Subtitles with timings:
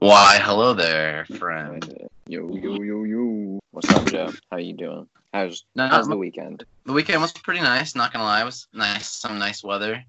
[0.00, 1.84] Why, hello there, friend.
[2.28, 3.58] Yo, yo, yo, yo.
[3.72, 4.32] What's up, Joe?
[4.48, 5.08] How you doing?
[5.34, 6.64] How's No, how's the weekend?
[6.84, 8.42] The weekend was pretty nice, not gonna lie.
[8.42, 10.04] It was nice, some nice weather.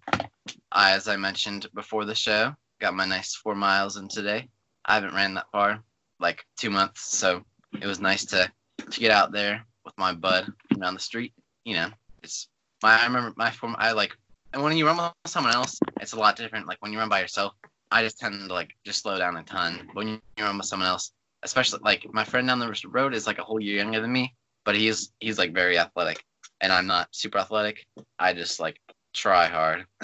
[0.71, 4.47] I, as I mentioned before the show, got my nice four miles in today.
[4.85, 5.79] I haven't ran that far,
[6.19, 7.43] like two months, so
[7.81, 8.51] it was nice to,
[8.91, 11.33] to get out there with my bud around the street.
[11.65, 11.89] You know,
[12.21, 12.47] it's
[12.83, 14.15] my I remember my form I like
[14.53, 16.67] and when you run with someone else, it's a lot different.
[16.67, 17.53] Like when you run by yourself,
[17.91, 19.89] I just tend to like just slow down a ton.
[19.93, 21.11] When you run with someone else,
[21.43, 24.35] especially like my friend down the road is like a whole year younger than me,
[24.65, 26.23] but he's he's like very athletic,
[26.61, 27.85] and I'm not super athletic.
[28.19, 28.79] I just like
[29.13, 29.85] try hard.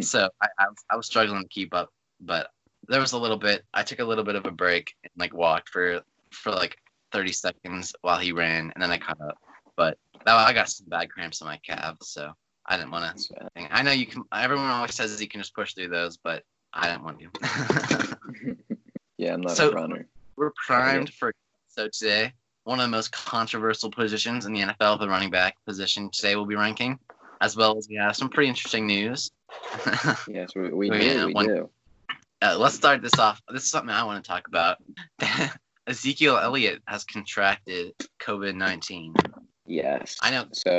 [0.00, 2.50] so I, I, was- I was struggling to keep up, but
[2.88, 3.62] there was a little bit.
[3.74, 6.76] I took a little bit of a break and like walked for for like
[7.12, 9.38] 30 seconds while he ran, and then I caught up.
[9.76, 12.32] But that, I got some bad cramps in my calves, so
[12.66, 13.48] I didn't want to.
[13.70, 14.24] I know you can.
[14.32, 16.42] Everyone always says you can just push through those, but
[16.72, 18.16] I don't want to.
[19.18, 20.06] yeah, I'm not So- a runner.
[20.36, 21.32] We're primed for
[21.68, 22.32] so today.
[22.64, 26.44] One of the most controversial positions in the NFL, the running back position, today we'll
[26.44, 26.98] be ranking,
[27.40, 29.30] as well as we have some pretty interesting news.
[30.28, 31.06] Yes, we, we Oh, do.
[31.06, 31.70] yeah, we one- do.
[32.42, 33.40] uh, let's start this off.
[33.50, 34.78] This is something I want to talk about.
[35.86, 39.14] Ezekiel Elliott has contracted COVID 19.
[39.66, 40.16] Yes.
[40.20, 40.44] I know.
[40.52, 40.70] So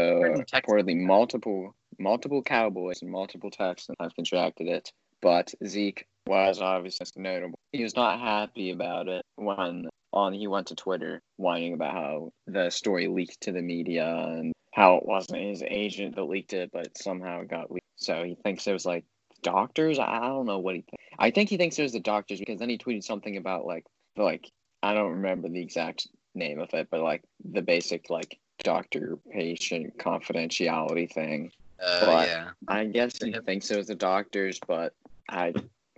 [0.54, 7.58] reportedly, multiple multiple Cowboys and multiple Texans have contracted it, but Zeke was obviously notable.
[7.72, 12.32] He was not happy about it when on he went to Twitter whining about how
[12.48, 16.70] the story leaked to the media and how it wasn't his agent that leaked it,
[16.72, 17.86] but somehow it got leaked.
[17.98, 19.06] So he thinks it was like
[19.42, 20.00] doctors.
[20.00, 20.82] I don't know what he.
[20.82, 23.66] Th- I think he thinks it was the doctors because then he tweeted something about
[23.66, 24.52] like like
[24.84, 29.98] I don't remember the exact name of it, but like the basic like doctor patient
[29.98, 31.52] confidentiality thing.
[31.84, 32.50] Uh, But- yeah.
[32.68, 34.94] I guess he thinks it was the doctors, but
[35.30, 35.54] I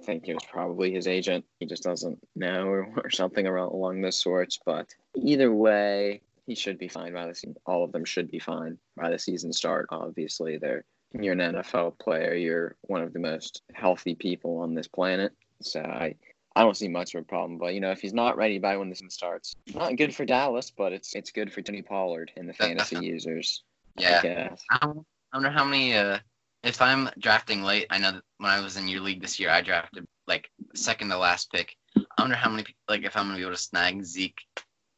[0.05, 1.45] think it was probably his agent.
[1.59, 4.59] He just doesn't know or, or something around along those sorts.
[4.66, 7.55] But either way, he should be fine by the season.
[7.66, 9.88] All of them should be fine by the season start.
[9.91, 10.84] Obviously, they're
[11.19, 12.35] you're an NFL player.
[12.35, 15.31] You're one of the most healthy people on this planet.
[15.62, 16.16] So I.
[16.56, 18.75] I don't see much of a problem, but you know, if he's not ready by
[18.75, 22.31] when the season starts, not good for Dallas, but it's it's good for Tony Pollard
[22.35, 23.63] and the fantasy users.
[23.97, 24.22] I Yeah.
[24.23, 24.63] guess.
[24.72, 24.91] I
[25.31, 25.94] wonder how many.
[25.94, 26.18] Uh,
[26.64, 29.50] if I'm drafting late, I know that when I was in your league this year,
[29.50, 31.75] I drafted like second to last pick.
[31.96, 34.42] I wonder how many, like, if I'm gonna be able to snag Zeke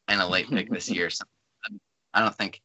[0.08, 1.10] and a late pick this year.
[1.10, 1.24] So,
[2.14, 2.62] I don't think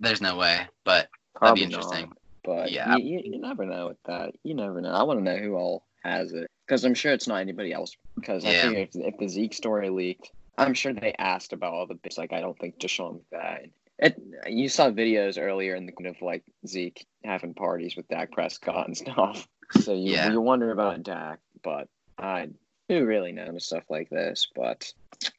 [0.00, 1.08] there's no way, but
[1.40, 1.74] that'd be Probably not.
[1.74, 2.12] interesting.
[2.44, 2.96] But Yeah.
[2.96, 4.34] you, you, you never know with that.
[4.42, 4.90] You never know.
[4.90, 7.96] I want to know who all has it because I'm sure it's not anybody else.
[8.16, 8.62] Because I Yeah.
[8.62, 12.18] figure if, if the Zeke story leaked, I'm sure they asked about all the bits.
[12.18, 13.70] Like I don't think Deshaun McVay.
[14.02, 18.32] It you saw videos earlier in the kind of like Zeke having parties with Dak
[18.32, 19.46] Prescott and stuff.
[19.80, 20.30] So you Yeah.
[20.30, 22.48] you wonder about Dak, but I
[22.88, 24.48] who really knows stuff like this.
[24.54, 24.92] But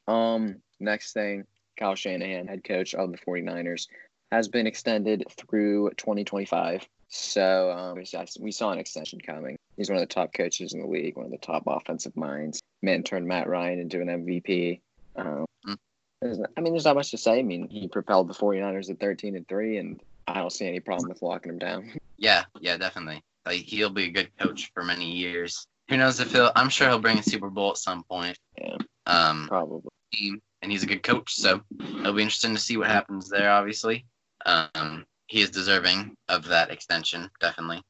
[0.08, 1.44] um, next thing,
[1.78, 3.88] Kyle Shanahan, head coach of the 49ers,
[4.32, 6.88] has been extended through 2025.
[7.10, 9.58] So um, we saw- we saw an extension coming.
[9.78, 12.60] He's one of the top coaches in the league, one of the top offensive minds.
[12.82, 14.80] Man turned Matt Ryan into an MVP.
[15.18, 15.78] Um, Mm.
[16.24, 17.40] I mean, there's not much to say.
[17.40, 20.80] I mean, he propelled the 49ers to 13 and three, and I don't see any
[20.80, 21.92] problem with locking him down.
[22.16, 23.22] Yeah, yeah, definitely.
[23.46, 25.68] Like he'll be a good coach for many years.
[25.90, 26.52] Who knows if he'll?
[26.56, 28.38] I'm sure he'll bring a Super Bowl at some point.
[28.58, 28.78] Yeah.
[29.08, 29.90] Um, Probably.
[30.14, 33.52] team, and he's a good coach, so it'll be interesting to see what happens there.
[33.52, 34.06] Obviously,
[34.46, 37.82] um, he is deserving of that extension, definitely.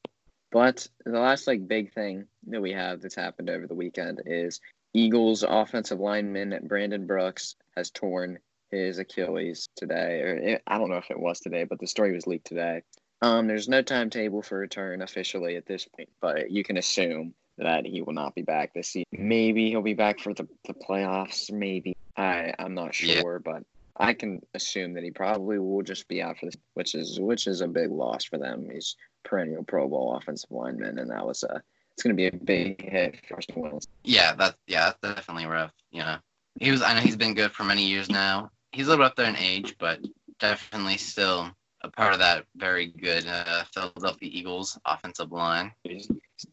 [0.50, 4.60] But the last like big thing that we have that's happened over the weekend is
[4.94, 8.38] Eagles offensive lineman Brandon Brooks has torn
[8.70, 12.14] his Achilles today, or it, I don't know if it was today, but the story
[12.14, 12.82] was leaked today.
[13.20, 17.86] Um, there's no timetable for return officially at this point, but you can assume that
[17.86, 19.06] he will not be back this season.
[19.12, 21.50] Maybe he'll be back for the, the playoffs.
[21.52, 23.20] Maybe I I'm not Yeah.
[23.20, 23.64] sure, but
[23.96, 27.46] I can assume that he probably will just be out for this, which is which
[27.46, 28.68] is a big loss for them.
[28.70, 31.62] He's perennial Pro Bowl offensive lineman, and that was a
[31.94, 33.86] it's going to be a big hit for Carson Wentz.
[34.02, 35.72] Yeah, that's yeah, that's definitely rough.
[35.92, 36.16] You know,
[36.60, 36.82] he was.
[36.82, 38.50] I know he's been good for many years now.
[38.72, 40.00] He's a little up there in age, but
[40.40, 41.50] definitely still
[41.82, 45.72] a part of that very good uh, Philadelphia Eagles offensive line.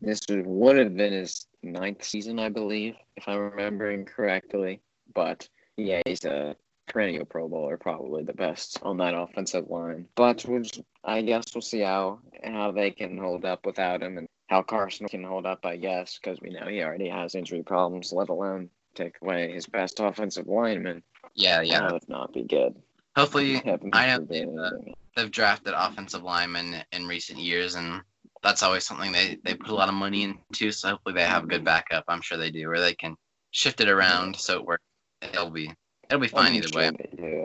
[0.01, 4.81] This would have been his ninth season, I believe, if I'm remembering correctly.
[5.15, 5.47] But
[5.77, 6.55] yeah, he's a
[6.87, 10.07] perennial Pro Bowler, probably the best on that offensive line.
[10.15, 14.17] But we'll just, I guess we'll see how how they can hold up without him
[14.17, 15.65] and how Carson can hold up.
[15.65, 19.65] I guess because we know he already has injury problems, let alone take away his
[19.65, 21.01] best offensive lineman.
[21.33, 21.80] Yeah, yeah.
[21.80, 22.75] That would not be good.
[23.15, 23.62] Hopefully,
[23.94, 24.71] I know they've, uh,
[25.15, 28.01] they've drafted offensive linemen in recent years, and
[28.44, 30.71] that's always something they, they put a lot of money into.
[30.74, 32.04] So hopefully they have a good backup.
[32.09, 33.15] I'm sure they do, where they can
[33.51, 34.83] shift it around so it works.
[35.21, 35.71] It'll be
[36.09, 36.92] it'll be fine I'm either sure way.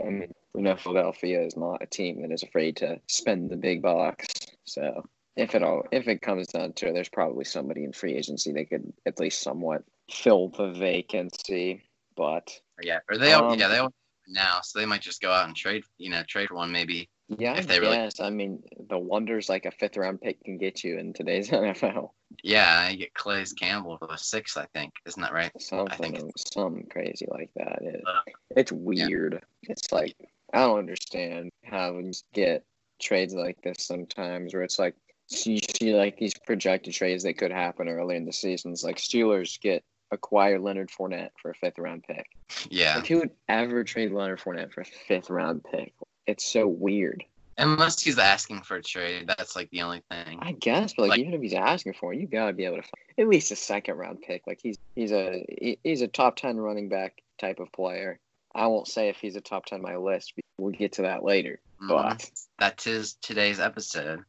[0.04, 3.56] I mean, we know Philadelphia is not a team that is afraid to spend the
[3.56, 4.26] big bucks.
[4.64, 5.04] So
[5.36, 8.52] if it all if it comes down to it, there's probably somebody in free agency
[8.52, 11.82] that could at least somewhat fill the vacancy.
[12.16, 12.50] But
[12.82, 13.92] Yeah, or they all Um, yeah they all
[14.28, 17.08] now, so they might just go out and trade you know trade one maybe.
[17.28, 18.18] yeah, I If they really- guess.
[18.20, 22.10] I mean, the wonders like a fifth round pick can get you in today's NFL.
[22.42, 24.92] Yeah, you get Calais Campbell for a six, I think.
[25.06, 25.52] Isn't that right?
[25.60, 27.78] Something, something crazy like that.
[27.82, 28.20] It, Uh,
[28.56, 29.42] it's weird.
[29.62, 30.16] It's like
[30.52, 32.64] I don't understand how you get
[33.00, 34.94] trades like this sometimes, where it's like
[35.26, 38.84] so you see like these projected trades that could happen early in the seasons.
[38.84, 39.82] Like Steelers get
[40.12, 42.26] acquire Leonard Fournette for a fifth round pick.
[42.70, 45.92] Yeah, Like who would ever trade Leonard Fournette for a fifth round pick?
[46.26, 47.24] It's so weird.
[47.58, 50.38] unless he's asking for a trade, that's like the only thing.
[50.42, 52.76] I guess, but like, Like- even if he's asking for it, you gotta be able
[52.76, 54.46] to find at least a second round pick.
[54.46, 55.44] Like he's he's a
[55.82, 58.18] he's a top ten running back type of player.
[58.54, 60.34] I won't say if he's a top ten on my list.
[60.58, 61.58] We'll get to that later.
[61.82, 61.88] Mhm.
[61.88, 64.24] But That is today's episode,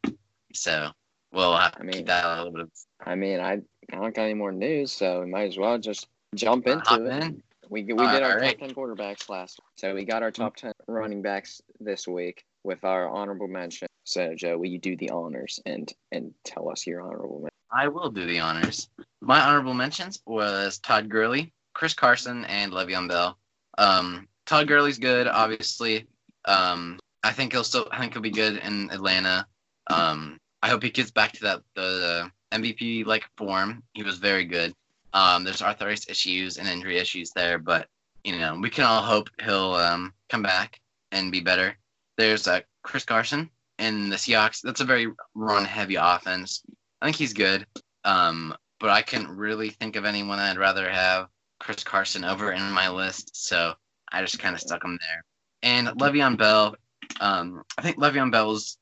[0.53, 0.89] so
[1.31, 2.61] we'll have to I mean- keep that a little bit.
[2.61, 2.71] Of,
[3.05, 3.61] I mean, I
[3.91, 6.99] I don't got any more news, so we might as well just jump into hop
[7.01, 7.23] it.
[7.23, 7.43] in.
[7.69, 11.21] We we did our top ten quarterbacks last, so we got our top ten running
[11.21, 13.87] backs this week with our honorable mention.
[14.05, 17.49] So Joe, will you do the honors and and tell us your honorable mention?
[17.71, 18.89] I will do the honors.
[19.21, 23.37] My honorable mentions was Todd Gurley, Chris Carson, and Le'Veon Bell.
[23.77, 26.07] Um, Todd Gurley's good, obviously.
[26.45, 27.89] Um, I think he'll still.
[27.91, 29.45] I think he'll be good in Atlanta.
[29.89, 33.83] Um, I hope he gets back to that the MVP like form.
[33.93, 34.73] He was very good.
[35.13, 37.87] Um, there's arthritis issues and injury issues there, but
[38.23, 40.79] you know we can all hope he'll um, come back
[41.11, 41.77] and be better.
[42.17, 43.49] There's uh, Chris Carson
[43.79, 44.61] in the Seahawks.
[44.61, 46.63] That's a very run heavy offense.
[47.01, 47.65] I think he's good.
[48.03, 51.27] Um, but I couldn't really think of anyone I'd rather have
[51.59, 53.73] Chris Carson over in my list, so
[54.11, 55.23] I just kind of stuck him there.
[55.63, 56.75] And Le'Veon Bell,
[57.19, 58.77] um, I think Le'Veon Bell's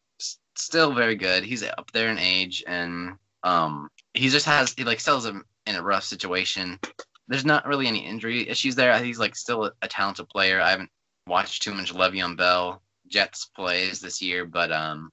[0.56, 1.44] still very good.
[1.44, 3.14] He's up there in age, and
[3.44, 6.80] um, he just has he like sells him in a rough situation.
[7.28, 8.98] There's not really any injury issues there.
[9.04, 10.62] He's like still a, a talented player.
[10.62, 10.92] I haven't
[11.28, 15.12] watched too much Le'Veon Bell Jets plays this year, but um,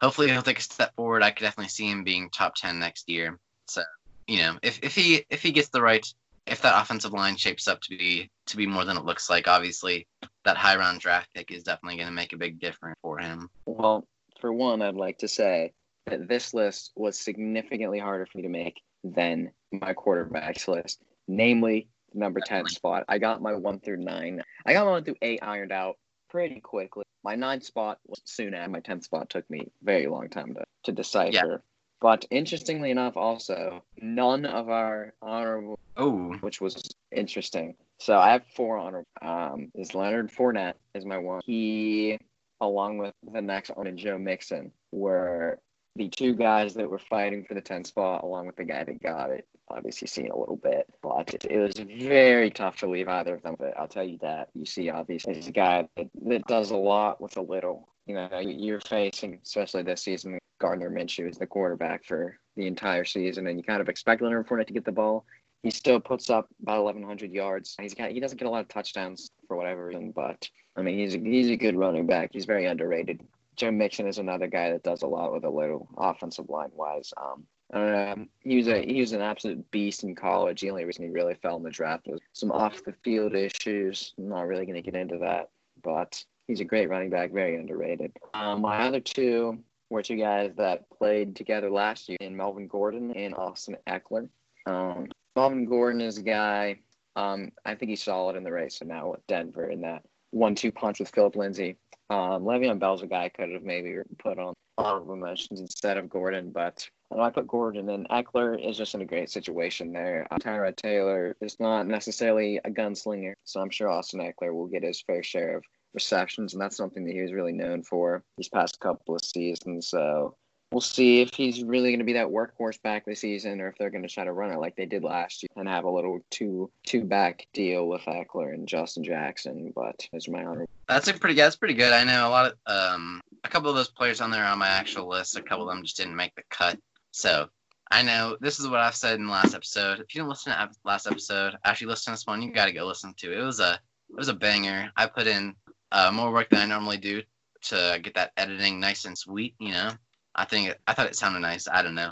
[0.00, 1.22] hopefully he'll take a step forward.
[1.22, 3.38] I could definitely see him being top ten next year.
[3.66, 3.82] So
[4.26, 6.06] you know, if, if he if he gets the right
[6.46, 9.48] if that offensive line shapes up to be to be more than it looks like,
[9.48, 10.06] obviously
[10.44, 13.48] that high round draft pick is definitely going to make a big difference for him.
[13.66, 14.04] Well,
[14.40, 15.72] for one, I'd like to say
[16.06, 21.88] that this list was significantly harder for me to make than my quarterbacks list, namely
[22.12, 23.04] the number 10 spot.
[23.08, 24.42] I got my one through nine.
[24.66, 25.96] I got my one through eight ironed out
[26.30, 27.04] pretty quickly.
[27.22, 28.70] My ninth spot was soon after.
[28.70, 31.62] My 10th spot took me a very long time to, to decipher.
[32.00, 36.82] But interestingly enough, also, none of our honorable, Oh, which was
[37.12, 37.74] interesting.
[37.98, 39.06] So I have four honorable.
[39.20, 41.42] Um, is Leonard Fournette is my one.
[41.44, 42.18] He
[42.60, 45.58] along with the next one, Joe Mixon, were
[45.96, 49.02] the two guys that were fighting for the 10 spot, along with the guy that
[49.02, 49.46] got it.
[49.68, 53.56] Obviously, seen a little bit, but it, was very tough to leave either of them.
[53.58, 56.76] But I'll tell you that you see, obviously, he's a guy that, that does a
[56.76, 57.88] lot with a little.
[58.06, 62.66] You know, you- you're facing, especially this season, Gardner Minshew is the quarterback for the
[62.66, 65.24] entire season, and you kind of expect Leonard Fournette to get the ball.
[65.62, 67.76] He still puts up about 1,100 yards.
[67.80, 70.98] He's got he doesn't get a lot of touchdowns for whatever reason, but I mean
[70.98, 72.30] he's a, he's a good running back.
[72.32, 73.20] He's very underrated.
[73.56, 77.12] Joe Mixon is another guy that does a lot with a little offensive line wise.
[77.20, 80.60] Um, um, he was a he was an absolute beast in college.
[80.60, 84.14] The only reason he really fell in the draft was some off the field issues.
[84.18, 85.50] I'm not really going to get into that,
[85.82, 88.12] but he's a great running back, very underrated.
[88.34, 89.58] Um, my other two
[89.88, 94.28] were two guys that played together last year in Melvin Gordon and Austin Ekeler.
[94.66, 96.80] Um, Melvin Gordon is a guy.
[97.16, 100.72] Um, I think he's solid in the race and now with Denver in that one-two
[100.72, 101.76] punch with Phillip Lindsay.
[102.08, 106.08] Um, Le'Veon Bell's a guy I could have maybe put on honorable mentions instead of
[106.08, 110.26] Gordon, but I put Gordon and Ekeler is just in a great situation there.
[110.30, 114.84] Uh, Tyrod Taylor is not necessarily a gunslinger, so I'm sure Austin Ekeler will get
[114.84, 118.48] his fair share of receptions, and that's something that he was really known for these
[118.48, 119.88] past couple of seasons.
[119.88, 120.36] So
[120.72, 123.76] we'll see if he's really going to be that workhorse back this season, or if
[123.78, 125.90] they're going to try to run it like they did last year and have a
[125.90, 129.72] little two two back deal with Ekeler and Justin Jackson.
[129.74, 130.66] But it's my honor.
[130.88, 131.92] that's a pretty that's pretty good.
[131.92, 134.68] I know a lot of um a couple of those players on there on my
[134.68, 135.36] actual list.
[135.36, 136.78] A couple of them just didn't make the cut.
[137.12, 137.48] So
[137.90, 139.98] I know this is what I've said in the last episode.
[139.98, 142.72] If you didn't listen to last episode, actually listen to this one, you got to
[142.72, 143.38] go listen to it.
[143.38, 143.72] It was a
[144.10, 144.90] it was a banger.
[144.96, 145.54] I put in
[145.92, 147.22] uh, more work than I normally do
[147.62, 149.54] to get that editing nice and sweet.
[149.58, 149.90] You know,
[150.34, 151.66] I think it, I thought it sounded nice.
[151.68, 152.10] I don't know,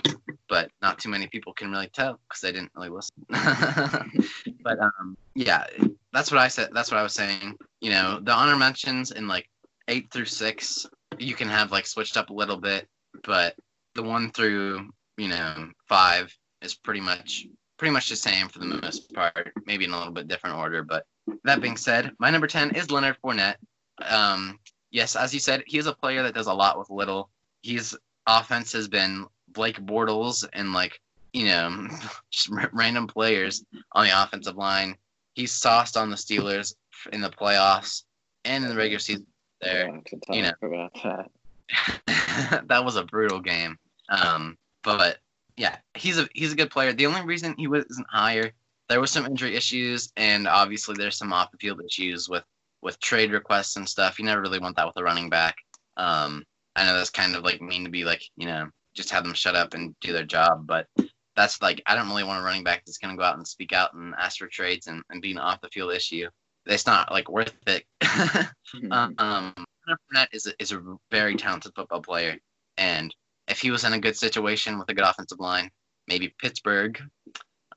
[0.49, 3.15] but not too many people can really tell because they didn't really listen.
[4.63, 5.65] but um, yeah,
[6.13, 6.71] that's what I said.
[6.73, 7.57] That's what I was saying.
[7.81, 9.49] You know, the honor mentions in like
[9.89, 10.87] eight through six,
[11.19, 12.89] you can have like switched up a little bit,
[13.25, 13.55] but
[13.95, 17.47] the one through you know five is pretty much
[17.79, 19.53] pretty much the same for the most part.
[19.65, 21.05] Maybe in a little bit different order, but
[21.45, 23.57] that being said, my number ten is Leonard Fournette.
[24.05, 24.59] Um,
[24.91, 27.31] yes, as you said, he is a player that does a lot with little.
[27.63, 27.97] His
[28.29, 31.01] offense has been Blake Bortles and like
[31.33, 31.89] you know
[32.31, 34.97] just r- random players on the offensive line.
[35.35, 36.75] He's sauced on the Steelers
[37.13, 38.05] in the playoffs
[38.45, 39.27] and in the regular season.
[39.61, 40.53] There, Yeah, you know.
[40.63, 42.65] about that.
[42.69, 43.77] that was a brutal game.
[44.09, 45.19] Um, but
[45.57, 46.93] yeah, he's a he's a good player.
[46.93, 48.53] The only reason he wasn't higher,
[48.89, 52.45] there was some injury issues, and obviously there's some off the field issues with
[52.81, 54.19] with trade requests and stuff.
[54.19, 55.57] You never really want that with a running back.
[55.97, 56.45] Um,
[56.79, 59.35] I know that's kind of like mean to be like you know just have them
[59.35, 60.87] shut up and do their job, but
[61.35, 63.73] that's like I don't really want a running back that's gonna go out and speak
[63.73, 66.29] out and ask for trades and, and be an off the field issue.
[66.67, 67.85] It's not like worth it.
[68.93, 72.37] Um, Leonard Fournette is a, is a very talented football player,
[72.77, 73.15] and
[73.49, 75.71] if he was in a good situation with a good offensive line,
[76.07, 77.01] maybe Pittsburgh,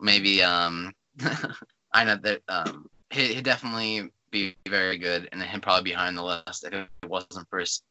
[0.02, 0.92] maybe um,
[1.94, 6.08] I know that um, he he'd definitely be very good, and he'd probably be high
[6.08, 7.82] on the list if it wasn't for his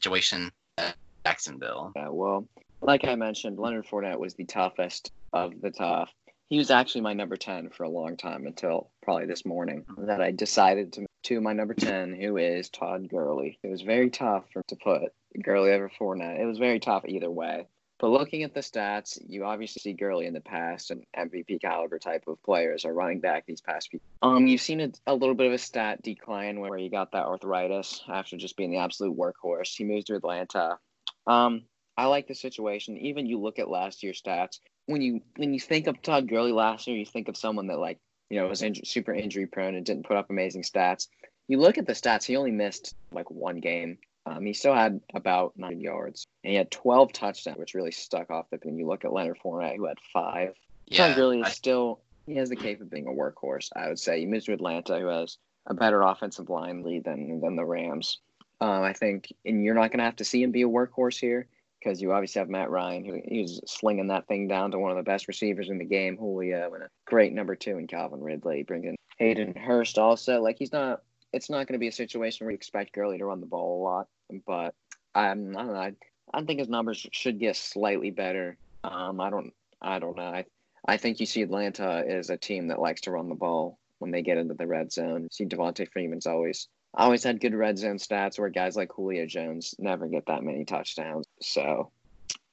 [0.00, 1.92] situation at Jacksonville.
[1.96, 2.46] Yeah, well,
[2.80, 6.10] like I mentioned, Leonard Fournette was the toughest of the tough.
[6.48, 10.22] He was actually my number 10 for a long time until probably this morning that
[10.22, 13.58] I decided to to my number 10, who is Todd Gurley.
[13.62, 15.12] It was very tough for, to put
[15.42, 16.40] Gurley over Fournette.
[16.40, 17.66] It was very tough either way.
[17.98, 21.98] But looking at the stats, you obviously see Gurley in the past and MVP caliber
[21.98, 24.00] type of players are running back these past few.
[24.22, 27.26] Um, you've seen a, a little bit of a stat decline where he got that
[27.26, 29.76] arthritis after just being the absolute workhorse.
[29.76, 30.78] He moves to Atlanta.
[31.26, 31.64] Um,
[31.96, 32.96] I like the situation.
[32.98, 34.60] Even you look at last year's stats.
[34.86, 37.80] When you when you think of Todd Gurley last year, you think of someone that
[37.80, 37.98] like
[38.30, 41.08] you know was super injury prone and didn't put up amazing stats.
[41.48, 42.24] You look at the stats.
[42.24, 43.98] He only missed like one game.
[44.26, 48.30] Um, he still had about nine yards, and he had 12 touchdowns, which really stuck
[48.30, 48.58] off the.
[48.62, 50.54] When you look at Leonard Fournette, who had five.
[50.86, 53.68] Yeah, Gurley is I- still he has the cape of being a workhorse.
[53.76, 55.36] I would say he moves to Atlanta, who has
[55.66, 58.20] a better offensive line lead than than the Rams.
[58.62, 61.20] Um, I think, and you're not going to have to see him be a workhorse
[61.20, 64.90] here because you obviously have Matt Ryan, who he's slinging that thing down to one
[64.90, 68.22] of the best receivers in the game, Julio, and a great number two in Calvin
[68.22, 70.40] Ridley, bringing Hayden Hurst also.
[70.40, 71.02] Like he's not,
[71.34, 73.80] it's not going to be a situation where you expect Gurley to run the ball
[73.80, 74.08] a lot,
[74.46, 74.74] but
[75.14, 75.74] um, I don't know.
[75.74, 75.92] I,
[76.32, 78.56] I think his numbers should get slightly better.
[78.84, 80.22] Um, I don't, I don't know.
[80.22, 80.44] I,
[80.86, 84.10] I think you see Atlanta is a team that likes to run the ball when
[84.10, 85.24] they get into the red zone.
[85.24, 89.26] You see Devonta Freeman's always always had good red zone stats where guys like Julio
[89.26, 91.26] Jones never get that many touchdowns.
[91.40, 91.90] So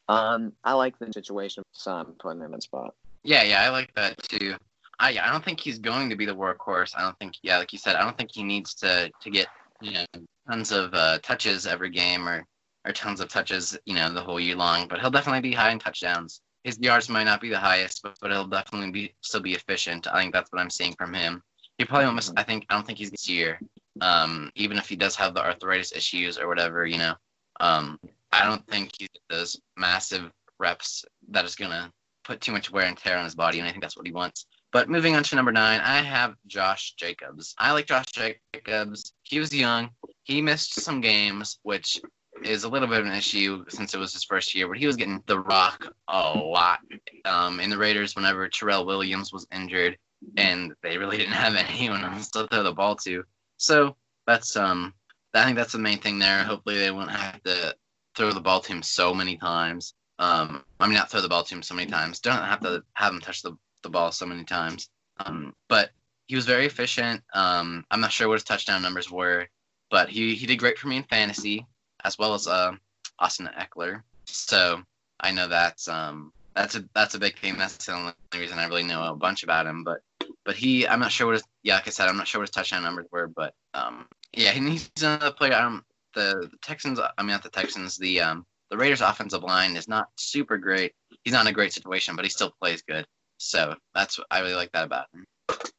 [0.10, 2.94] um I like the situation so I'm putting him in spot.
[3.24, 4.56] Yeah, yeah, I like that too.
[5.00, 6.94] I I don't think he's going to be the workhorse.
[6.98, 9.48] I don't think yeah, like you said, I don't think he needs to to get
[9.82, 10.06] you know
[10.50, 12.46] tons of uh, touches every game or
[12.86, 14.88] or tons of touches you know the whole year long.
[14.88, 16.42] But he'll definitely be high in touchdowns.
[16.64, 20.08] His yards might not be the highest, but, but he'll definitely be still be efficient.
[20.08, 21.42] I think that's what I'm seeing from him.
[21.78, 22.34] He probably almost.
[22.38, 23.60] I think I don't think he's this year.
[24.02, 27.16] Um, even if he does have the arthritis issues or whatever, you know,
[27.60, 28.00] um,
[28.32, 31.92] I don't think he's those massive reps that is gonna
[32.24, 34.12] put too much wear and tear on his body, and I think that's what he
[34.12, 34.46] wants.
[34.72, 37.56] But moving on to number nine, I have Josh Jacobs.
[37.58, 39.14] I like Josh Jacobs.
[39.24, 39.90] He was young.
[40.24, 42.02] He missed some games, which
[42.44, 44.88] is a little bit of an issue since it was his first year, but he
[44.88, 46.80] was getting the rock a lot
[47.26, 49.98] um, in the Raiders whenever Tyrell Williams was injured,
[50.38, 53.24] and they really didn't have anyone else to throw the ball to.
[53.58, 53.96] So
[54.28, 54.94] that's um,
[55.34, 56.44] I think that's the main thing there.
[56.44, 57.76] Hopefully they won't have to
[58.16, 59.94] throw the ball to him so many times.
[60.18, 62.20] Um, I mean, not throw the ball to him so many times.
[62.20, 64.90] Don't have to have him touch the, the ball so many times.
[65.20, 65.92] Um, but
[66.28, 67.22] he was very efficient.
[67.34, 69.48] Um, I'm not sure what his touchdown numbers were,
[69.92, 71.66] but he, he did great for me in fantasy
[72.06, 72.72] as well as uh,
[73.20, 74.04] Austin Ekeler.
[74.26, 74.82] So
[75.20, 77.58] I know that's um that's a that's a big thing.
[77.58, 79.84] That's the only reason I really know a bunch about him.
[79.84, 80.02] But
[80.46, 82.48] but he I'm not sure what his yeah like I said I'm not sure what
[82.48, 83.28] his touchdown numbers were.
[83.28, 85.56] But um yeah he's another player.
[85.56, 85.84] Um
[86.14, 89.88] the, the Texans I mean not the Texans the um the Raiders offensive line is
[89.88, 90.94] not super great.
[91.24, 93.06] He's not in a great situation, but he still plays good.
[93.38, 95.26] So that's I really like that about him.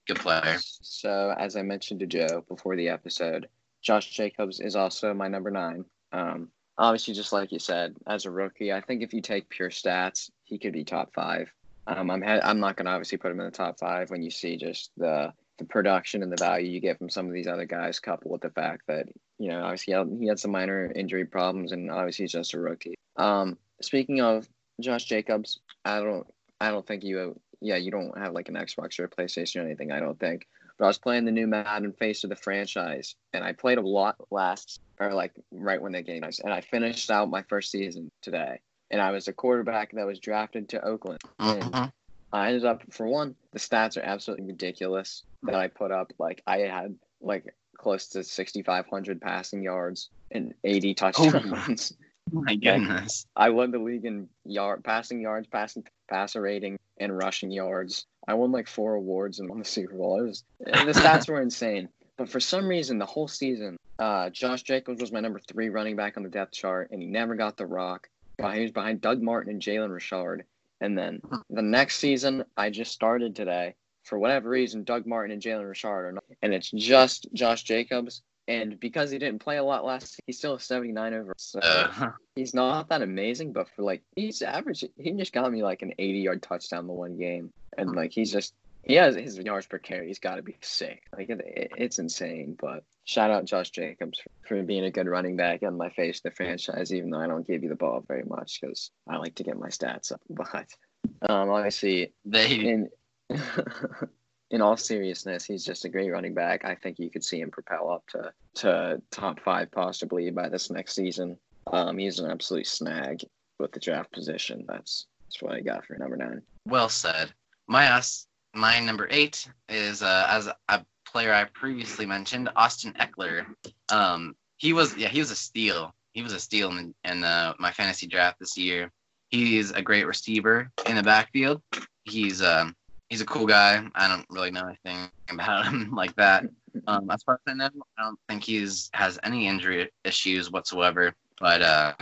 [0.07, 0.59] Good player.
[0.61, 3.49] So as I mentioned to Joe before the episode,
[3.83, 5.85] Josh Jacobs is also my number nine.
[6.17, 9.71] Um, obviously, just like you said, as a rookie, I think if you take pure
[9.71, 11.53] stats, he could be top five.
[11.87, 14.23] Um, I'm ha- I'm not going to obviously put him in the top five when
[14.23, 17.47] you see just the the production and the value you get from some of these
[17.47, 19.07] other guys, coupled with the fact that
[19.39, 22.55] you know obviously he had, he had some minor injury problems, and obviously he's just
[22.55, 22.97] a rookie.
[23.17, 24.49] Um, speaking of
[24.81, 25.61] Josh Jacobs.
[25.85, 26.27] I don't.
[26.61, 27.39] I don't think you.
[27.61, 29.93] Yeah, you don't have like an Xbox or a PlayStation or anything.
[29.93, 30.47] I don't think.
[30.79, 33.83] But I was playing the new Madden Face of the franchise, and I played a
[33.83, 37.71] lot last, or like right when they came out, and I finished out my first
[37.71, 38.61] season today.
[38.91, 41.19] And I was a quarterback that was drafted to Oakland.
[41.39, 41.93] And Mhm.
[42.33, 46.13] I ended up for one, the stats are absolutely ridiculous that I put up.
[46.19, 51.93] Like I had like close to 6,500 passing yards and 80 touchdowns.
[52.35, 53.25] Oh my goodness.
[53.37, 58.05] I led the league in yard passing yards, passing passer rating, and rushing yards.
[58.29, 60.19] I won like four awards and won the Super Bowl.
[60.21, 61.89] It was and the stats were insane.
[62.17, 65.97] But for some reason, the whole season, uh, Josh Jacobs was my number three running
[65.97, 68.09] back on the depth chart, and he never got the rock.
[68.43, 70.45] Uh, He was behind Doug Martin and Jalen Richard.
[70.81, 73.75] And then the next season, I just started today.
[74.05, 78.23] For whatever reason, Doug Martin and Jalen Richard are not, and it's just Josh Jacobs.
[78.49, 81.35] And because he didn't play a lot last, he's still a 79 over.
[81.37, 84.85] So Uh, he's not that amazing, but for like he's average.
[84.97, 88.33] He just got me like an 80 yard touchdown the one game, and like he's
[88.33, 90.07] just he has his yards per carry.
[90.07, 91.03] He's got to be sick.
[91.17, 92.57] Like it, it- it's insane.
[92.61, 96.21] But shout out Josh Jacobs for, for being a good running back and my face
[96.25, 96.95] in the franchise.
[96.95, 99.59] Even though I don't give you the ball very much because I like to get
[99.59, 100.21] my stats up.
[100.31, 102.89] But um, obviously they in
[104.51, 106.65] in all seriousness, he's just a great running back.
[106.65, 110.71] I think you could see him propel up to to top five possibly by this
[110.71, 111.37] next season.
[111.73, 113.23] Um, he's an absolute snag
[113.59, 114.65] with the draft position.
[114.69, 116.43] That's that's what I got for number nine.
[116.67, 117.33] well said.
[117.69, 123.47] My us, my number eight is uh, as a player I previously mentioned, Austin Ekeler.
[123.91, 125.95] Um, he was yeah he was a steal.
[126.13, 128.91] He was a steal in, in uh, my fantasy draft this year.
[129.29, 131.63] He's a great receiver in the backfield.
[132.05, 132.75] He's um
[133.09, 133.87] he's a cool guy.
[133.95, 136.45] I don't really know anything about him like that.
[136.87, 141.15] Um, as far as I know, I don't think he's has any injury issues whatsoever.
[141.41, 141.93] But uh,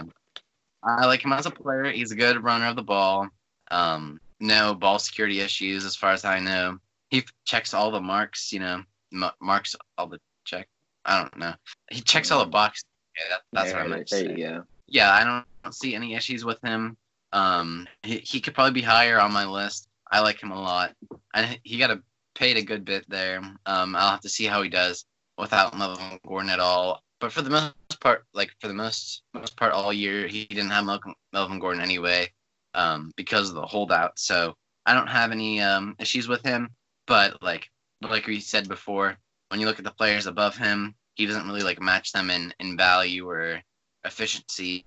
[0.82, 1.84] I like him as a player.
[1.84, 3.28] He's a good runner of the ball.
[3.70, 6.78] Um, no ball security issues as far as I know.
[7.10, 8.52] He f- checks all the marks.
[8.52, 10.68] You know, m- marks all the check.
[11.04, 11.54] I don't know.
[11.90, 12.84] He checks all the boxes.
[13.16, 15.94] Yeah, that, that's what I There- meant to say you yeah, I don't, don't see
[15.94, 16.96] any issues with him.
[17.32, 19.88] Um, he, he could probably be higher on my list.
[20.10, 20.94] I like him a lot.
[21.34, 22.00] I, he got a,
[22.34, 23.38] paid a good bit there.
[23.66, 25.04] Um, I'll have to see how he does
[25.38, 27.02] without Melvin Gordon at all.
[27.18, 30.70] But for the most part, like for the most most part all year, he didn't
[30.70, 30.84] have
[31.32, 32.30] Melvin Gordon anyway,
[32.74, 34.18] um, because of the holdout.
[34.18, 34.54] So
[34.86, 36.70] I don't have any um, issues with him.
[37.06, 39.16] But like like we said before,
[39.48, 42.52] when you look at the players above him, he doesn't really like match them in
[42.60, 43.60] in value or
[44.04, 44.84] efficiency.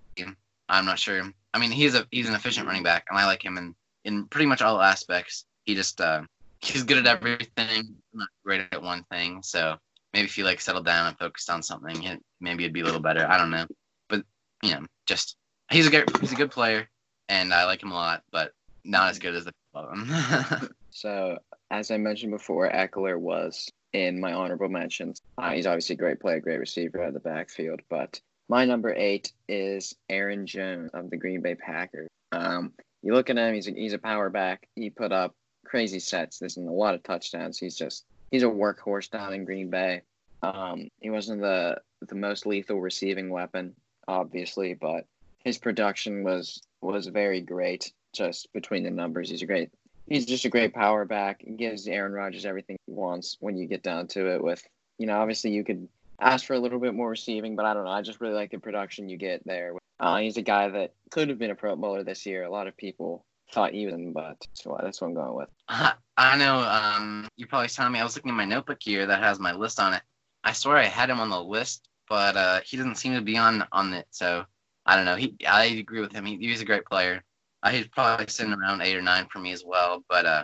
[0.69, 1.31] I'm not sure.
[1.53, 4.25] I mean, he's a he's an efficient running back, and I like him in in
[4.27, 5.45] pretty much all aspects.
[5.63, 6.21] He just uh,
[6.61, 9.41] he's good at everything, not great at one thing.
[9.43, 9.77] So
[10.13, 12.85] maybe if he like settled down and focused on something, it, maybe it'd be a
[12.85, 13.25] little better.
[13.29, 13.65] I don't know,
[14.09, 14.23] but
[14.63, 15.37] you know, just
[15.71, 16.89] he's a good he's a good player,
[17.29, 20.69] and I like him a lot, but not as good as the him.
[20.91, 21.37] So
[21.69, 25.21] as I mentioned before, Ekeler was in my honorable mentions.
[25.37, 27.81] Uh, he's obviously a great player, great receiver out of the backfield.
[27.87, 32.09] But my number eight is Aaron Jones of the Green Bay Packers.
[32.31, 34.67] Um, you look at him; he's a, he's a power back.
[34.75, 35.35] He put up
[35.65, 36.39] crazy sets.
[36.39, 37.59] There's a lot of touchdowns.
[37.59, 40.01] He's just he's a workhorse down in Green Bay.
[40.41, 43.75] Um, he wasn't the the most lethal receiving weapon,
[44.07, 45.05] obviously, but
[45.43, 47.91] his production was was very great.
[48.13, 49.69] Just between the numbers, he's a great
[50.07, 51.41] he's just a great power back.
[51.45, 54.43] He gives Aaron Rodgers everything he wants when you get down to it.
[54.43, 54.63] With
[54.97, 55.87] you know, obviously you could
[56.19, 57.91] ask for a little bit more receiving, but I don't know.
[57.91, 59.73] I just really like the production you get there.
[59.99, 62.43] Uh, he's a guy that could have been a Pro Bowler this year.
[62.43, 64.37] A lot of people thought he was, but
[64.83, 65.49] that's what I'm going with.
[65.69, 66.59] I know.
[66.59, 67.99] Um, you probably saw me.
[67.99, 70.01] I was looking at my notebook here that has my list on it.
[70.43, 73.37] I swear I had him on the list, but uh, he doesn't seem to be
[73.37, 74.07] on on it.
[74.11, 74.45] So
[74.87, 75.15] I don't know.
[75.15, 76.25] He, I agree with him.
[76.25, 77.23] He, he's a great player.
[77.61, 80.03] Uh, he's probably sitting around eight or nine for me as well.
[80.09, 80.43] But uh,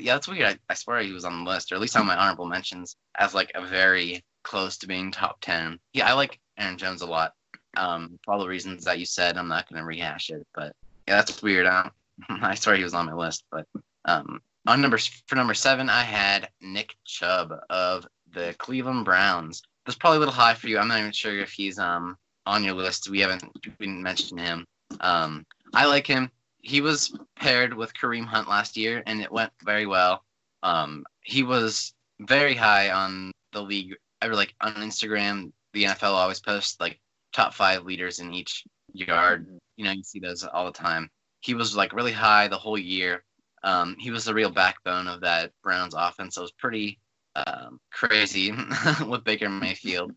[0.00, 0.46] yeah, that's weird.
[0.46, 2.96] I, I swear he was on the list, or at least on my honorable mentions,
[3.16, 5.78] as like a very close to being top ten.
[5.92, 7.32] Yeah, I like Aaron Jones a lot.
[7.76, 10.74] Um, for all the reasons that you said, I'm not gonna rehash it, but
[11.08, 11.66] yeah, that's weird.
[11.66, 11.90] I,
[12.28, 13.66] I swear he was on my list, but
[14.04, 19.62] um, on number for number seven, I had Nick Chubb of the Cleveland Browns.
[19.84, 20.78] That's probably a little high for you.
[20.78, 23.10] I'm not even sure if he's um on your list.
[23.10, 23.44] We haven't
[23.78, 24.66] we didn't mention him.
[25.00, 26.30] Um, I like him.
[26.60, 30.24] He was paired with Kareem Hunt last year, and it went very well.
[30.62, 33.96] Um, he was very high on the league.
[34.20, 37.00] Ever like on Instagram, the NFL always posts like
[37.32, 39.46] top five leaders in each yard.
[39.76, 41.10] You know, you see those all the time.
[41.40, 43.24] He was like really high the whole year.
[43.64, 46.34] Um, he was the real backbone of that Browns offense.
[46.34, 46.98] So it was pretty
[47.34, 48.52] um, crazy
[49.06, 50.12] with Baker Mayfield.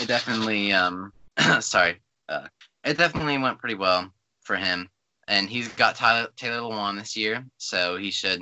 [0.00, 1.12] It definitely, um,
[1.60, 2.46] sorry, uh,
[2.84, 4.10] it definitely went pretty well
[4.42, 4.88] for him.
[5.28, 8.40] and he's got Tyler, Taylor Lewan this year, so he should,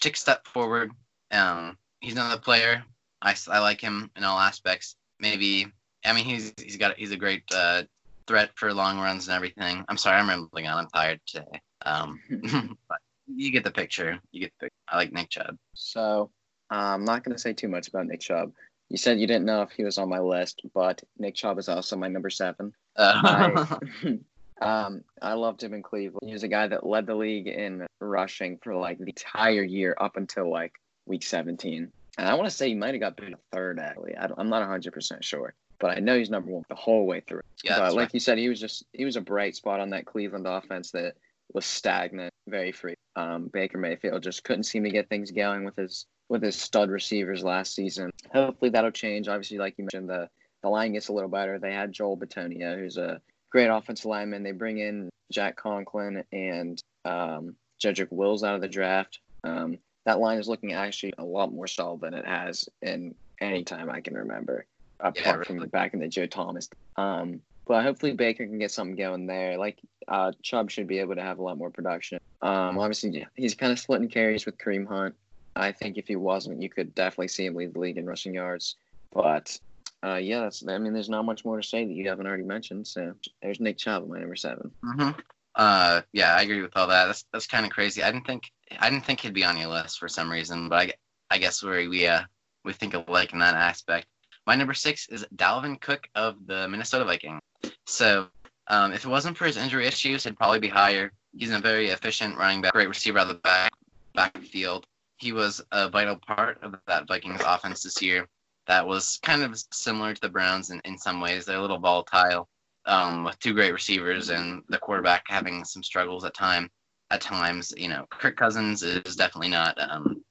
[0.00, 0.90] take a step forward.
[1.30, 2.84] Um, he's another player.
[3.22, 4.96] I, I like him in all aspects.
[5.20, 5.66] Maybe
[6.04, 7.84] I mean he's he's got he's a great uh,
[8.26, 9.84] threat for long runs and everything.
[9.88, 10.78] I'm sorry, I'm rambling on.
[10.78, 11.60] I'm tired today.
[11.84, 12.20] Um,
[12.88, 14.18] but you get the picture.
[14.32, 14.76] You get the picture.
[14.88, 15.56] I like Nick Chubb.
[15.74, 16.30] So
[16.70, 18.52] uh, I'm not going to say too much about Nick Chubb.
[18.88, 21.68] You said you didn't know if he was on my list, but Nick Chubb is
[21.68, 22.72] also my number seven.
[22.96, 24.18] Uh, I,
[24.86, 26.26] um, I loved him in Cleveland.
[26.26, 29.96] He was a guy that led the league in rushing for like the entire year
[30.00, 30.74] up until like
[31.06, 31.90] week 17.
[32.18, 34.16] And I want to say he might have got picked third, actually.
[34.16, 37.42] I am not 100% sure, but I know he's number one the whole way through.
[37.64, 38.14] Yeah, but like right.
[38.14, 41.14] you said, he was just, he was a bright spot on that Cleveland offense that
[41.52, 42.94] was stagnant, very free.
[43.16, 46.90] Um, Baker Mayfield just couldn't seem to get things going with his with his stud
[46.90, 48.10] receivers last season.
[48.32, 49.28] Hopefully that'll change.
[49.28, 50.28] Obviously, like you mentioned, the
[50.62, 51.58] the line gets a little better.
[51.58, 54.42] They had Joel Bitonio, who's a great offensive lineman.
[54.42, 59.20] They bring in Jack Conklin and um, Jedrick Wills out of the draft.
[59.44, 63.64] Um, that line is looking actually a lot more solid than it has in any
[63.64, 64.64] time I can remember,
[64.98, 65.68] apart Yeah, from really.
[65.68, 66.68] back in the Joe Thomas.
[66.96, 69.58] Um, but hopefully Baker can get something going there.
[69.58, 72.18] Like uh, Chubb should be able to have a lot more production.
[72.40, 75.14] Um, obviously he's kind of splitting carries with Kareem Hunt.
[75.56, 78.34] I think if he wasn't, you could definitely see him lead the league in rushing
[78.34, 78.76] yards.
[79.12, 79.58] But
[80.04, 82.86] uh, yeah, I mean, there's not much more to say that you haven't already mentioned.
[82.86, 84.70] So there's Nick Chubb, my number seven.
[84.84, 85.10] hmm
[85.54, 87.06] Uh, yeah, I agree with all that.
[87.06, 88.02] That's that's kind of crazy.
[88.02, 90.78] I didn't think I didn't think he'd be on your list for some reason, but
[90.78, 90.92] I,
[91.30, 92.22] I guess we we uh
[92.64, 94.06] we think alike in that aspect.
[94.46, 97.40] My number six is Dalvin Cook of the Minnesota Vikings.
[97.86, 98.28] So
[98.68, 101.12] um, if it wasn't for his injury issues, he'd probably be higher.
[101.36, 103.72] He's a very efficient running back, great receiver out of the back
[104.14, 104.86] backfield.
[105.18, 108.28] He was a vital part of that Vikings offense this year.
[108.66, 111.44] That was kind of similar to the Browns in, in some ways.
[111.44, 112.48] They're a little volatile
[112.86, 116.70] um, with two great receivers and the quarterback having some struggles at time.
[117.10, 120.24] At times, you know, Kirk Cousins is definitely not um,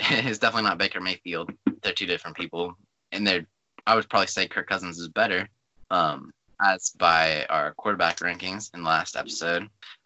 [0.10, 1.52] is definitely not Baker Mayfield.
[1.82, 2.76] They're two different people,
[3.12, 3.46] and they're.
[3.86, 5.48] I would probably say Kirk Cousins is better,
[5.90, 9.68] um, as by our quarterback rankings in last episode.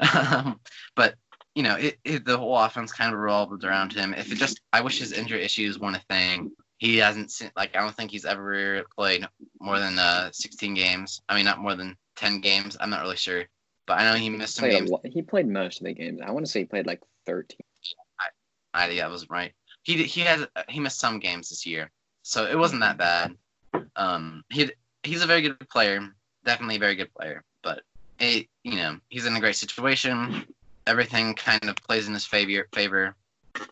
[0.96, 1.14] but
[1.54, 4.14] you know, it, it, the whole offense kind of revolved around him.
[4.14, 6.50] If it just, I wish his injury issues weren't a thing.
[6.78, 9.26] He hasn't seen, like, I don't think he's ever played
[9.60, 11.20] more than uh, 16 games.
[11.28, 12.76] I mean, not more than 10 games.
[12.80, 13.44] I'm not really sure,
[13.86, 14.90] but I know he missed some games.
[15.04, 16.20] he played most of the games.
[16.24, 17.58] I want to say he played like 13.
[18.74, 19.52] I, yeah, I was right.
[19.82, 21.90] He he has he missed some games this year,
[22.22, 23.36] so it wasn't that bad.
[23.96, 24.70] Um, he
[25.02, 26.00] he's a very good player,
[26.44, 27.44] definitely a very good player.
[27.62, 27.82] But
[28.18, 30.46] it, you know, he's in a great situation.
[30.86, 32.68] Everything kind of plays in his favor.
[32.74, 33.14] Favor.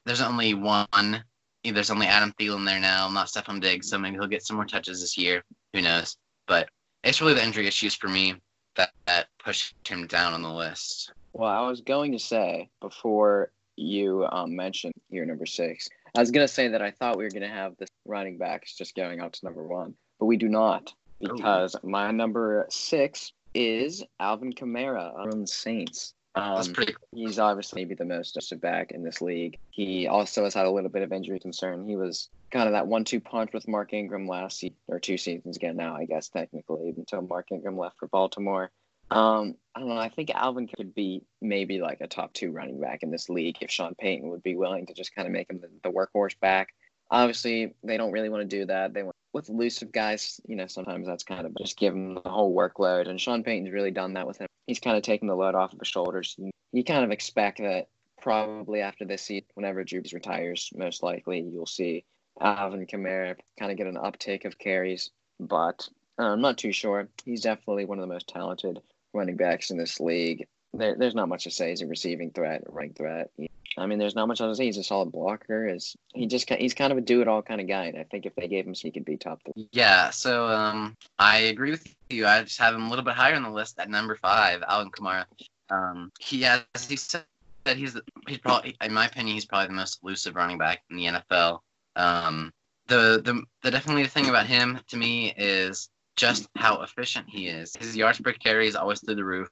[0.04, 1.24] There's only one.
[1.64, 3.90] There's only Adam Thielen there now, not Stefon Diggs.
[3.90, 5.42] So maybe he'll get some more touches this year.
[5.74, 6.16] Who knows?
[6.46, 6.68] But
[7.04, 8.36] it's really the injury issues for me
[8.76, 11.12] that, that pushed him down on the list.
[11.32, 16.30] Well, I was going to say before you um, mentioned your number six, I was
[16.30, 18.94] going to say that I thought we were going to have the running backs just
[18.94, 24.52] going up to number one, but we do not because my number six is Alvin
[24.52, 26.14] Kamara from the Saints.
[26.34, 26.94] That's Um, pretty.
[27.12, 29.58] he's obviously maybe the most adjusted back in this league.
[29.70, 31.88] He also has had a little bit of injury concern.
[31.88, 35.56] He was kind of that one-two punch with Mark Ingram last season, or two seasons
[35.56, 38.70] ago now, I guess technically, until Mark Ingram left for Baltimore.
[39.10, 39.96] Um, I don't know.
[39.96, 43.56] I think Alvin could be maybe like a top two running back in this league
[43.60, 46.38] if Sean Payton would be willing to just kind of make him the, the workhorse
[46.38, 46.68] back.
[47.10, 48.94] Obviously, they don't really want to do that.
[48.94, 52.30] They want with elusive guys, you know, sometimes that's kind of just give him the
[52.30, 53.08] whole workload.
[53.08, 54.46] And Sean Payton's really done that with him.
[54.70, 56.37] He's kind of taking the load off of his shoulders.
[56.70, 57.88] You, kind of expect that
[58.22, 62.04] probably after this season, whenever Brees retires, most likely you'll see
[62.40, 65.11] Alvin Kamara kind of get an uptake of carries.
[65.40, 65.88] But
[66.20, 67.09] uh, I'm not too sure.
[67.24, 68.78] He's definitely one of the most talented
[69.12, 70.46] running backs in this league.
[70.72, 71.70] There, there's not much to say.
[71.70, 73.33] He's a receiving threat, running threat.
[73.80, 74.66] I mean, there's not much else to say.
[74.66, 75.68] He's a solid blocker.
[75.68, 77.86] Is he just he's kind of a do-it-all kind of guy.
[77.86, 79.68] And I think if they gave him, he could be top three.
[79.72, 82.26] Yeah, so um, I agree with you.
[82.26, 84.90] I just have him a little bit higher on the list at number five, Alvin
[84.90, 85.24] Kamara.
[85.70, 87.24] Um, he has he said
[87.64, 90.96] that he's he's probably in my opinion he's probably the most elusive running back in
[90.96, 91.60] the NFL.
[91.96, 92.52] Um,
[92.88, 97.46] the the the definitely the thing about him to me is just how efficient he
[97.46, 97.74] is.
[97.76, 99.48] His yards per carry is always through the roof.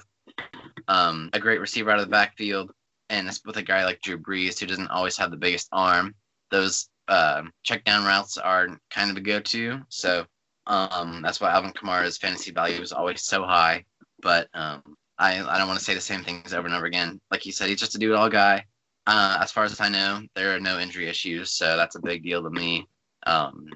[0.89, 2.73] Um, a great receiver out of the backfield,
[3.11, 6.15] and with a guy like Drew Brees who doesn't always have the biggest arm.
[6.51, 9.81] Those um, check down routes are kind of a go to.
[9.89, 10.27] So
[10.67, 13.85] um, that's why Alvin Kamara's fantasy value is always so high.
[14.21, 14.83] But um,
[15.19, 17.21] I, I don't want to say the same things over and over again.
[17.31, 18.65] Like you said, he's just a do it all guy.
[19.07, 22.23] Uh, as far as I know, there are no injury issues, so that's a big
[22.23, 22.87] deal to me.
[23.27, 23.69] Um,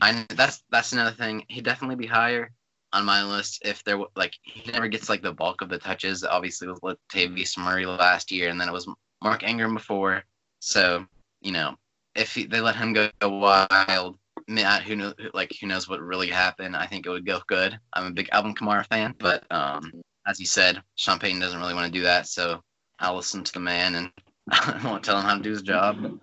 [0.00, 1.44] I that's that's another thing.
[1.48, 2.52] He'd definitely be higher.
[2.92, 6.24] On my list if there like he never gets like the bulk of the touches.
[6.24, 8.88] Obviously, with Latavius Murray last year, and then it was
[9.22, 10.22] Mark Ingram before.
[10.60, 11.06] So
[11.40, 11.76] you know,
[12.14, 16.28] if he, they let him go, wild, Matt, who knows, like who knows what really
[16.28, 16.76] happened?
[16.76, 17.78] I think it would go good.
[17.92, 19.92] I'm a big Alvin Kamara fan, but um,
[20.26, 22.62] as you said, Sean Payton doesn't really want to do that, so
[22.98, 24.10] I'll listen to the man and
[24.50, 26.20] I won't tell him how to do his job.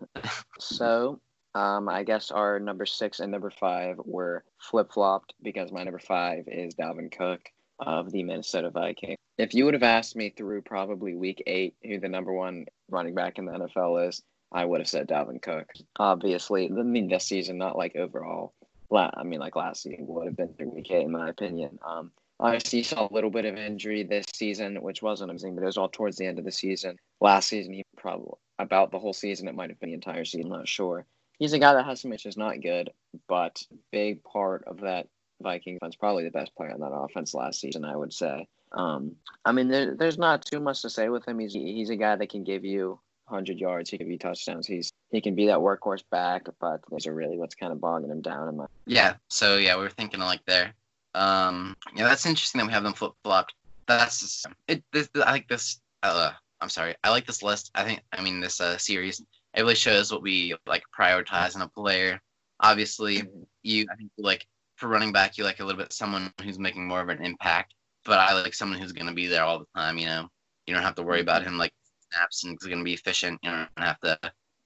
[0.60, 1.20] so
[1.56, 6.00] um, I guess our number six and number five were flip flopped because my number
[6.00, 9.18] five is Dalvin Cook of the Minnesota Vikings.
[9.38, 13.16] If you would have asked me through probably week eight who the number one running
[13.16, 15.72] back in the NFL is, I would have said Dalvin Cook.
[15.98, 18.54] Obviously, I mean this season, not like overall.
[18.92, 21.78] I mean, like last season would have been through week eight, in my opinion.
[21.86, 25.68] Um, obviously, saw a little bit of injury this season, which wasn't amazing, but it
[25.68, 26.98] was all towards the end of the season.
[27.22, 29.48] Last season, he probably about the whole season.
[29.48, 30.52] It might have been the entire season.
[30.52, 31.06] I'm not sure
[31.40, 32.92] he's a guy that has some issues, not good,
[33.28, 35.08] but big part of that
[35.42, 38.48] Viking offense, probably the best player on that offense last season, I would say.
[38.74, 41.40] Um, I mean, there, there's not too much to say with him.
[41.40, 43.90] He's he's a guy that can give you 100 yards.
[43.90, 44.68] He can give you touchdowns.
[44.68, 48.12] He's he can be that workhorse back, but those are really what's kind of bogging
[48.12, 48.50] him down.
[48.50, 49.14] In my yeah.
[49.30, 50.74] So yeah, we were thinking like there.
[51.16, 53.54] Um, yeah, that's interesting that we have them flip flopped.
[53.88, 54.84] That's it.
[54.92, 55.80] This, I like this.
[56.04, 56.96] Uh, I'm sorry.
[57.04, 57.72] I like this list.
[57.74, 58.02] I think.
[58.12, 59.24] I mean, this uh, series
[59.56, 62.22] it really shows what we like prioritize in a player.
[62.62, 63.24] Obviously,
[63.64, 66.88] you I think like for running back, you like a little bit someone who's making
[66.88, 67.74] more of an impact.
[68.06, 69.98] But I like someone who's going to be there all the time.
[69.98, 70.30] You know,
[70.66, 71.74] you don't have to worry about him like
[72.12, 73.40] snaps and he's going to be efficient.
[73.44, 74.18] You don't have to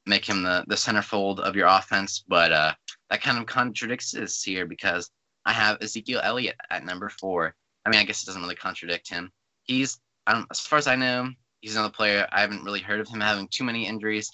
[0.05, 2.23] make him the the centerfold of your offense.
[2.27, 2.73] But uh,
[3.09, 5.09] that kind of contradicts this here because
[5.45, 7.55] I have Ezekiel Elliott at number four.
[7.85, 9.29] I mean, I guess it doesn't really contradict him.
[9.63, 11.29] He's, I don't, as far as I know,
[11.61, 12.27] he's another player.
[12.31, 14.29] I haven't really heard of him having too many injuries.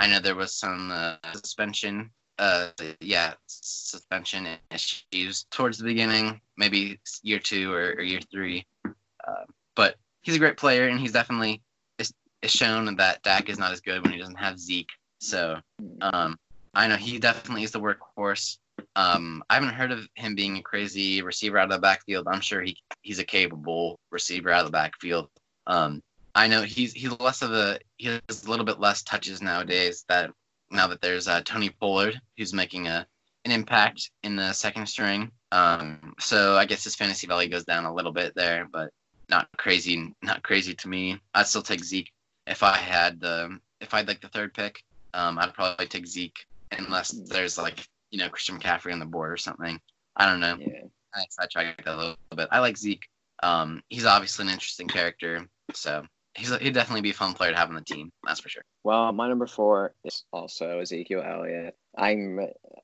[0.00, 6.98] I know there was some uh, suspension, uh, yeah, suspension issues towards the beginning, maybe
[7.22, 8.66] year two or, or year three.
[8.86, 9.44] Uh,
[9.76, 11.60] but he's a great player, and he's definitely
[11.98, 14.88] it's, it's shown that Dak is not as good when he doesn't have Zeke.
[15.18, 15.58] So
[16.00, 16.38] um,
[16.72, 18.56] I know he definitely is the workhorse.
[18.96, 22.26] Um, I haven't heard of him being a crazy receiver out of the backfield.
[22.26, 25.28] I'm sure he he's a capable receiver out of the backfield.
[25.66, 26.02] Um,
[26.34, 30.04] I know he's he's less of a he has a little bit less touches nowadays.
[30.08, 30.30] That
[30.70, 33.06] now that there's uh, Tony Pollard who's making a
[33.44, 35.30] an impact in the second string.
[35.52, 38.90] Um, so I guess his fantasy value goes down a little bit there, but
[39.28, 40.14] not crazy.
[40.22, 41.18] Not crazy to me.
[41.34, 42.12] I'd still take Zeke
[42.46, 44.82] if I had the if I'd like the third pick.
[45.14, 49.32] Um, I'd probably take Zeke unless there's like you know Christian McCaffrey on the board
[49.32, 49.80] or something.
[50.16, 50.56] I don't know.
[50.60, 50.84] Yeah.
[51.14, 52.48] I sidetracked that a little bit.
[52.52, 53.08] I like Zeke.
[53.42, 57.56] Um, he's obviously an interesting character, so he's he'd definitely be a fun player to
[57.56, 58.12] have on the team.
[58.24, 58.64] That's for sure.
[58.84, 61.76] Well, my number four is also Ezekiel Elliott.
[61.96, 62.40] I'm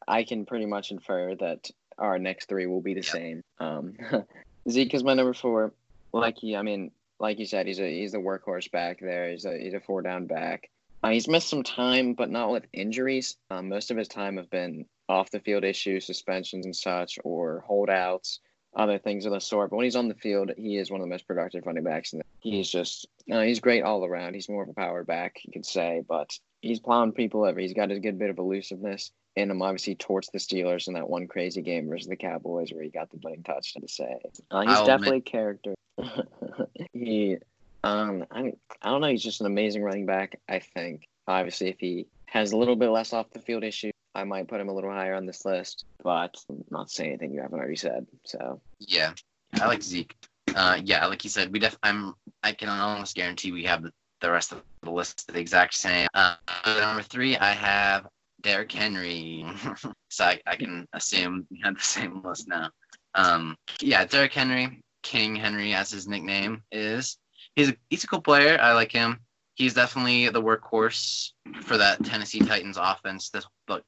[0.06, 3.06] I can pretty much infer that our next three will be the yep.
[3.06, 3.44] same.
[3.58, 3.96] Um,
[4.68, 5.72] Zeke is my number four.
[6.12, 9.30] Like he, I mean, like you said, he's a he's a workhorse back there.
[9.30, 10.70] He's a he's a four down back.
[11.02, 13.36] Uh, he's missed some time, but not with injuries.
[13.50, 17.62] Um, most of his time have been off the field issues, suspensions and such, or
[17.66, 18.40] holdouts
[18.76, 19.70] other things of the sort.
[19.70, 22.12] But when he's on the field, he is one of the most productive running backs.
[22.12, 24.34] And he's just, uh, he's great all around.
[24.34, 27.58] He's more of a power back, you could say, but he's plowing people over.
[27.58, 29.10] He's got a good bit of elusiveness.
[29.36, 32.82] And I'm obviously torched the Steelers in that one crazy game versus the Cowboys where
[32.82, 34.16] he got the winning touchdown to say.
[34.50, 35.28] Uh, he's I'll definitely admit.
[35.28, 35.74] a character.
[36.92, 37.36] he,
[37.84, 39.08] um, I, I don't know.
[39.08, 40.40] He's just an amazing running back.
[40.48, 44.24] I think obviously if he has a little bit less off the field issue, I
[44.24, 47.58] might put him a little higher on this list, but not say anything you haven't
[47.58, 48.06] already said.
[48.24, 49.12] So yeah,
[49.60, 50.16] I like Zeke.
[50.56, 53.92] Uh, yeah, like you said, we def I'm I can almost guarantee we have the,
[54.20, 56.08] the rest of the list the exact same.
[56.14, 58.06] Uh, number three, I have
[58.40, 59.46] Derrick Henry,
[60.08, 62.70] so I, I can assume we have the same list now.
[63.14, 67.18] Um, yeah, Derrick Henry, King Henry, as his nickname is.
[67.54, 68.58] He's a, he's a cool player.
[68.60, 69.20] I like him.
[69.54, 73.30] He's definitely the workhorse for that Tennessee Titans offense.
[73.30, 73.82] This look,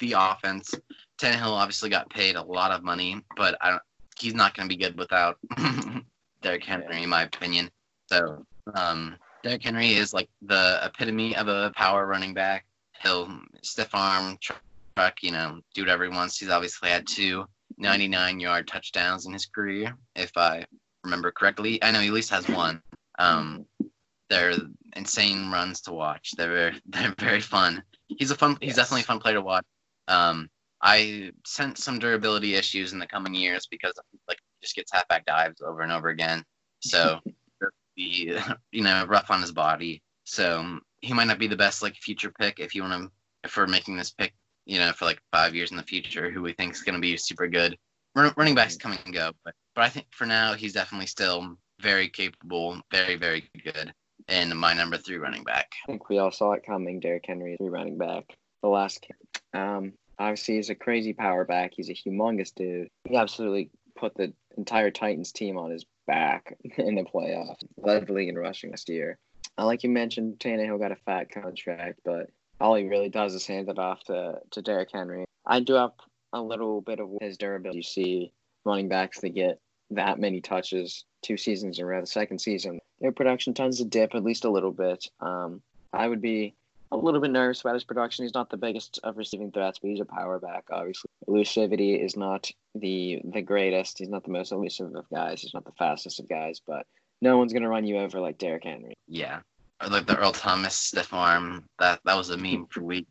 [0.00, 0.74] the offense.
[1.22, 3.82] Tannehill obviously got paid a lot of money, but I don't,
[4.20, 5.38] he's not going to be good without
[6.42, 7.70] Derrick Henry, in my opinion.
[8.06, 12.66] So, um, Derrick Henry is like the epitome of a power running back.
[13.02, 16.38] He'll stiff arm, truck, you know, do whatever he wants.
[16.38, 17.46] He's obviously had two
[17.78, 20.64] 99 yard touchdowns in his career, if I
[21.04, 21.82] remember correctly.
[21.82, 22.82] I know he at least has one.
[23.18, 23.64] Um,
[24.28, 24.54] they're
[24.96, 26.32] insane runs to watch.
[26.36, 27.82] They're very, they're very fun.
[28.08, 28.58] He's a fun.
[28.60, 28.76] He's yes.
[28.76, 29.64] definitely a fun player to watch.
[30.08, 30.50] Um,
[30.82, 33.92] I sense some durability issues in the coming years because
[34.28, 36.44] like he just gets halfback dives over and over again.
[36.80, 37.20] So
[37.96, 38.38] be
[38.72, 40.02] you know rough on his body.
[40.24, 43.10] So he might not be the best like future pick if you want to
[43.44, 44.32] if we're making this pick
[44.66, 47.00] you know for like five years in the future who we think is going to
[47.00, 47.76] be super good.
[48.14, 51.56] run, running backs come and go, but but I think for now he's definitely still
[51.80, 53.92] very capable, very very good,
[54.28, 55.70] and my number three running back.
[55.86, 57.00] I think we all saw it coming.
[57.00, 58.24] Derrick Henry, three running back.
[58.62, 59.06] The last,
[59.54, 61.72] um, obviously he's a crazy power back.
[61.74, 62.88] He's a humongous dude.
[63.08, 67.64] He absolutely put the entire Titans team on his back in the playoffs.
[67.78, 69.18] Led the league in rushing last year.
[69.58, 72.30] Uh, like you mentioned, Tannehill got a fat contract, but
[72.60, 75.24] all he really does is hand it off to, to Derrick Henry.
[75.46, 75.92] I do have
[76.32, 77.78] a little bit of his durability.
[77.78, 78.32] You see
[78.64, 79.58] running backs that get
[79.90, 82.00] that many touches two seasons in a row.
[82.00, 85.06] The second season, their production tends to dip at least a little bit.
[85.20, 86.54] Um, I would be
[86.92, 88.24] a little bit nervous about his production.
[88.24, 90.64] He's not the biggest of receiving threats, but he's a power back.
[90.70, 93.98] Obviously, elusivity is not the the greatest.
[93.98, 95.42] He's not the most elusive of guys.
[95.42, 96.86] He's not the fastest of guys, but
[97.20, 98.94] no one's gonna run you over like Derrick Henry.
[99.06, 99.40] Yeah,
[99.82, 101.64] or like the Earl Thomas stiff arm.
[101.78, 103.10] That that was a meme for weeks.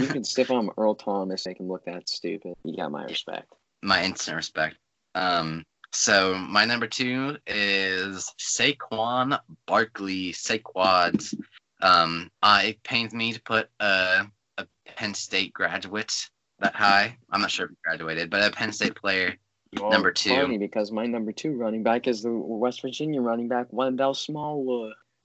[0.00, 2.54] you can stiff arm Earl Thomas, make him look that stupid.
[2.64, 3.52] You got my respect.
[3.82, 4.76] My instant respect.
[5.14, 10.32] Um, so my number two is Saquon Barkley.
[10.32, 11.34] Saquads.
[11.82, 14.26] Um, I, it pains me to put a,
[14.58, 14.66] a
[14.96, 16.28] Penn State graduate
[16.60, 17.16] that high.
[17.30, 19.36] I'm not sure if he graduated, but a Penn State player.
[19.78, 20.30] Well, number two.
[20.30, 24.94] Funny because my number two running back is the West Virginia running back Wendell Smallwood.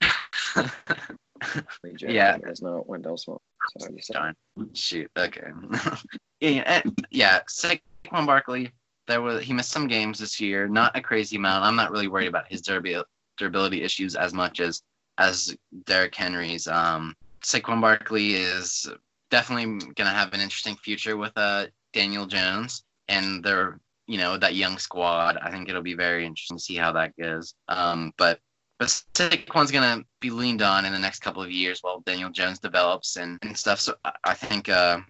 [2.00, 3.40] yeah, it's not Wendell Small.
[3.78, 4.34] Sorry, Darn.
[4.72, 5.10] Shoot.
[5.16, 5.48] Okay.
[6.40, 7.40] yeah, yeah.
[7.48, 8.70] Saquon Barkley.
[9.08, 10.68] There was he missed some games this year.
[10.68, 11.64] Not a crazy amount.
[11.64, 14.82] I'm not really worried about his durability issues as much as
[15.18, 16.66] as Derrick Henry's.
[16.66, 18.88] Um, Saquon Barkley is
[19.30, 24.54] definitely gonna have an interesting future with uh Daniel Jones and their you know that
[24.54, 25.38] young squad.
[25.38, 27.54] I think it'll be very interesting to see how that goes.
[27.68, 28.40] Um, but
[28.78, 32.58] but Saquon's gonna be leaned on in the next couple of years while Daniel Jones
[32.58, 33.80] develops and, and stuff.
[33.80, 35.00] So I think uh,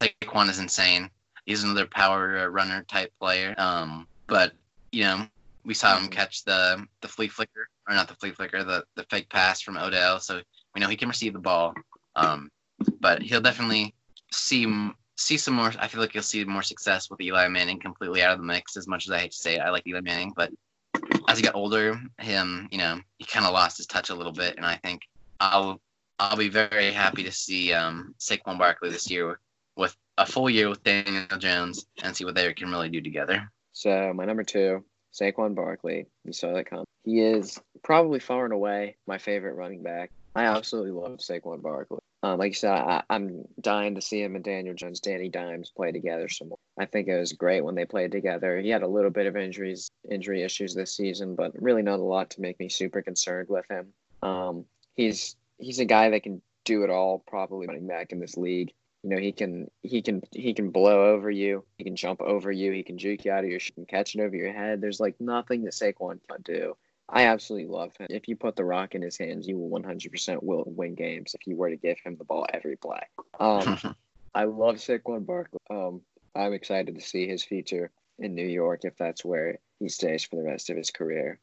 [0.00, 1.10] Saquon is insane.
[1.46, 3.54] He's another power runner type player.
[3.58, 4.52] Um, but
[4.92, 5.26] you know,
[5.64, 9.04] we saw him catch the the flea flicker or not the flea flicker, the the
[9.04, 10.20] fake pass from Odell.
[10.20, 10.40] So
[10.74, 11.74] we know he can receive the ball.
[12.16, 12.50] Um,
[13.00, 13.94] but he'll definitely
[14.32, 14.66] see
[15.16, 15.72] see some more.
[15.78, 18.76] I feel like he'll see more success with Eli Manning completely out of the mix.
[18.76, 20.52] As much as I hate to say it, I like Eli Manning, but
[21.28, 24.32] as he got older, him, you know, he kind of lost his touch a little
[24.32, 25.02] bit, and I think
[25.40, 25.80] I'll
[26.18, 29.38] I'll be very happy to see um, Saquon Barkley this year
[29.76, 33.50] with a full year with Daniel Jones and see what they can really do together.
[33.72, 36.06] So my number two, Saquon Barkley.
[36.24, 36.84] You saw that come.
[37.04, 40.10] He is probably far and away my favorite running back.
[40.34, 41.98] I absolutely love Saquon Barkley.
[42.24, 45.72] Um, like you said, I, am dying to see him and Daniel Jones, Danny Dimes
[45.74, 46.58] play together some more.
[46.78, 48.58] I think it was great when they played together.
[48.58, 52.04] He had a little bit of injuries, injury issues this season, but really not a
[52.04, 53.88] lot to make me super concerned with him.
[54.22, 58.36] Um, he's he's a guy that can do it all, probably running back in this
[58.36, 58.72] league.
[59.02, 62.52] You know, he can he can he can blow over you, he can jump over
[62.52, 64.80] you, he can juke you out of your, can catch it over your head.
[64.80, 66.76] There's like nothing that Saquon can't do.
[67.08, 68.06] I absolutely love him.
[68.10, 71.46] If you put the rock in his hands, you will 100% will win games if
[71.46, 73.00] you were to give him the ball every play.
[73.38, 73.78] Um,
[74.34, 75.58] I love Saquon Barkley.
[75.68, 76.00] Um,
[76.34, 80.36] I'm excited to see his future in New York if that's where he stays for
[80.36, 81.38] the rest of his career.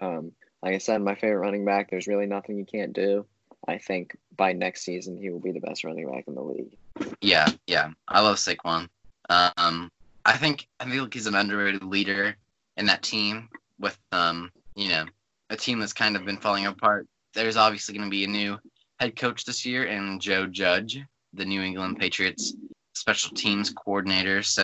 [0.00, 1.90] Um, like I said, my favorite running back.
[1.90, 3.26] There's really nothing you can't do.
[3.68, 6.76] I think by next season he will be the best running back in the league.
[7.20, 8.88] Yeah, yeah, I love Saquon.
[9.28, 9.90] Um,
[10.24, 12.36] I think I feel like he's an underrated leader
[12.76, 15.04] in that team with um you know,
[15.50, 17.06] a team that's kind of been falling apart.
[17.34, 18.58] There's obviously going to be a new
[18.98, 21.00] head coach this year, and Joe Judge,
[21.34, 22.54] the New England Patriots
[22.94, 24.42] special teams coordinator.
[24.42, 24.62] So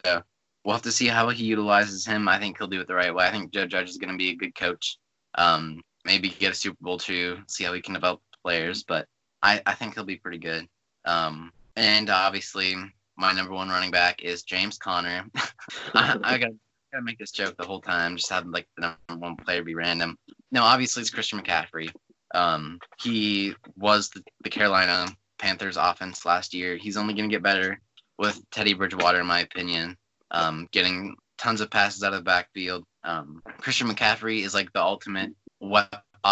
[0.64, 2.28] we'll have to see how he utilizes him.
[2.28, 3.26] I think he'll do it the right way.
[3.26, 4.98] I think Joe Judge is going to be a good coach.
[5.36, 9.08] Um, maybe get a Super Bowl too, see how he can develop players, but
[9.42, 10.68] I, I think he'll be pretty good.
[11.04, 12.76] Um, and obviously,
[13.16, 15.24] my number one running back is James Conner.
[15.94, 16.52] I, I got
[16.92, 18.16] gotta make this joke the whole time.
[18.16, 20.16] Just have like the number one player be random.
[20.52, 21.90] No, obviously it's Christian McCaffrey.
[22.36, 25.08] Um, he was the, the Carolina
[25.40, 26.76] Panthers offense last year.
[26.76, 27.80] He's only gonna get better
[28.16, 29.96] with Teddy Bridgewater, in my opinion.
[30.30, 32.84] Um, getting tons of passes out of the backfield.
[33.02, 35.80] Um, Christian McCaffrey is like the ultimate we-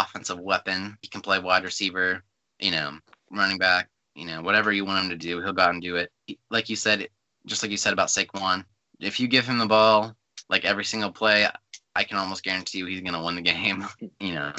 [0.00, 0.97] offensive weapon.
[1.03, 2.22] He can play wide receiver,
[2.59, 2.99] you know,
[3.30, 5.97] running back, you know, whatever you want him to do, he'll go out and do
[5.97, 6.11] it.
[6.51, 7.09] Like you said,
[7.47, 8.64] just like you said about Saquon,
[9.01, 10.14] if you give him the ball,
[10.49, 11.49] like every single play,
[11.97, 13.86] I can almost guarantee you he's gonna win the game.
[14.20, 14.53] you know,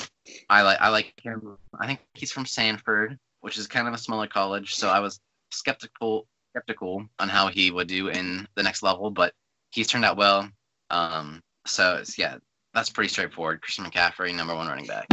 [0.50, 1.58] I like I like him.
[1.80, 5.20] I think he's from Stanford, which is kind of a smaller college, so I was
[5.52, 9.34] skeptical skeptical on how he would do in the next level, but
[9.72, 10.50] he's turned out well.
[10.90, 12.38] Um, so yeah,
[12.76, 13.62] that's pretty straightforward.
[13.62, 15.08] Christian McCaffrey, number one running back.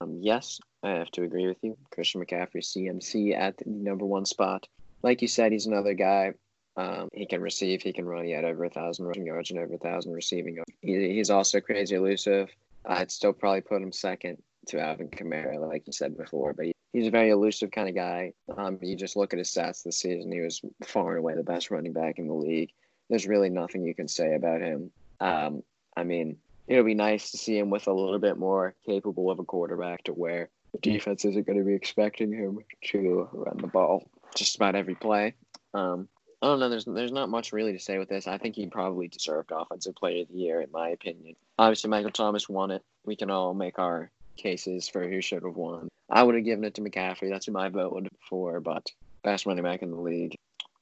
[0.00, 1.76] Um, yes, I have to agree with you.
[1.90, 4.68] Christian McCaffrey, CMC at the number one spot.
[5.02, 6.34] Like you said, he's another guy
[6.76, 8.24] Um, he can receive, he can run.
[8.24, 10.72] He had over a thousand rushing yards and over a thousand receiving yards.
[10.80, 12.50] He, he's also crazy elusive.
[12.86, 14.38] I'd still probably put him second
[14.68, 18.32] to Alvin Kamara, like you said before, but he's a very elusive kind of guy.
[18.56, 21.42] Um, you just look at his stats this season; he was far and away the
[21.42, 22.70] best running back in the league.
[23.08, 24.90] There's really nothing you can say about him.
[25.20, 25.62] Um,
[25.96, 29.38] I mean, it'll be nice to see him with a little bit more capable of
[29.38, 33.66] a quarterback to where the defense isn't going to be expecting him to run the
[33.66, 35.34] ball just about every play.
[35.74, 36.08] Um,
[36.40, 36.68] I don't know.
[36.68, 38.26] There's there's not much really to say with this.
[38.26, 41.36] I think he probably deserved Offensive Player of the Year, in my opinion.
[41.58, 42.82] Obviously, Michael Thomas won it.
[43.04, 45.88] We can all make our cases for who should have won.
[46.10, 47.30] I would have given it to McCaffrey.
[47.30, 48.60] That's who my vote would have been for.
[48.60, 48.90] But
[49.22, 50.34] best running back in the league.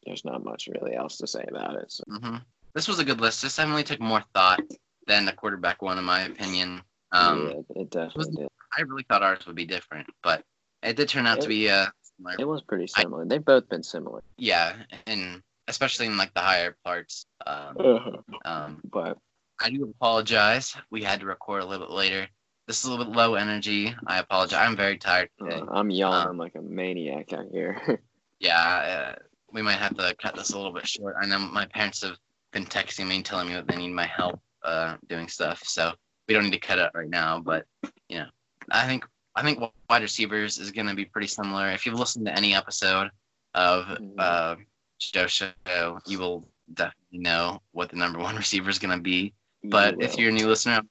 [0.07, 1.93] There's not much really else to say about it.
[1.93, 2.05] So.
[2.09, 2.37] hmm
[2.75, 3.43] This was a good list.
[3.43, 4.63] This definitely took more thought
[5.11, 6.81] than the quarterback one, in my opinion.
[7.13, 8.49] Um, yeah, it definitely did.
[8.79, 10.45] I really thought ours would be different, but
[10.85, 11.87] it did turn out to be uh,
[12.17, 12.37] similar.
[12.39, 13.25] It was pretty similar.
[13.27, 14.23] They've both been similar.
[14.39, 14.77] yeah,
[15.09, 17.27] and especially in like the higher parts.
[17.45, 18.17] Um, Uh-huh.
[18.45, 19.19] um, But
[19.61, 20.77] I do apologize.
[20.91, 22.29] We had to record a little bit later.
[22.69, 23.93] This is a little bit low energy.
[24.07, 24.61] I apologize.
[24.65, 25.61] I'm very tired today.
[25.61, 28.01] uh, I'm yawning Um, like a maniac out here.
[28.39, 31.15] Yeah, uh, we might have to cut this a little bit short.
[31.21, 32.17] I know my parents have
[32.53, 35.93] been texting me and telling me that they need my help uh, doing stuff, so
[36.29, 37.41] we don't need to cut it right now.
[37.41, 37.67] But
[38.09, 38.27] you know,
[38.71, 39.05] I think
[39.37, 41.71] I think wide receivers is going to be pretty similar.
[41.71, 43.11] If you've listened to any episode
[43.55, 44.15] of Mhm.
[44.19, 44.57] uh,
[44.99, 49.33] Joe Show, you will definitely know what the number one receiver is going to be.
[49.65, 50.83] But You if you're a new listener,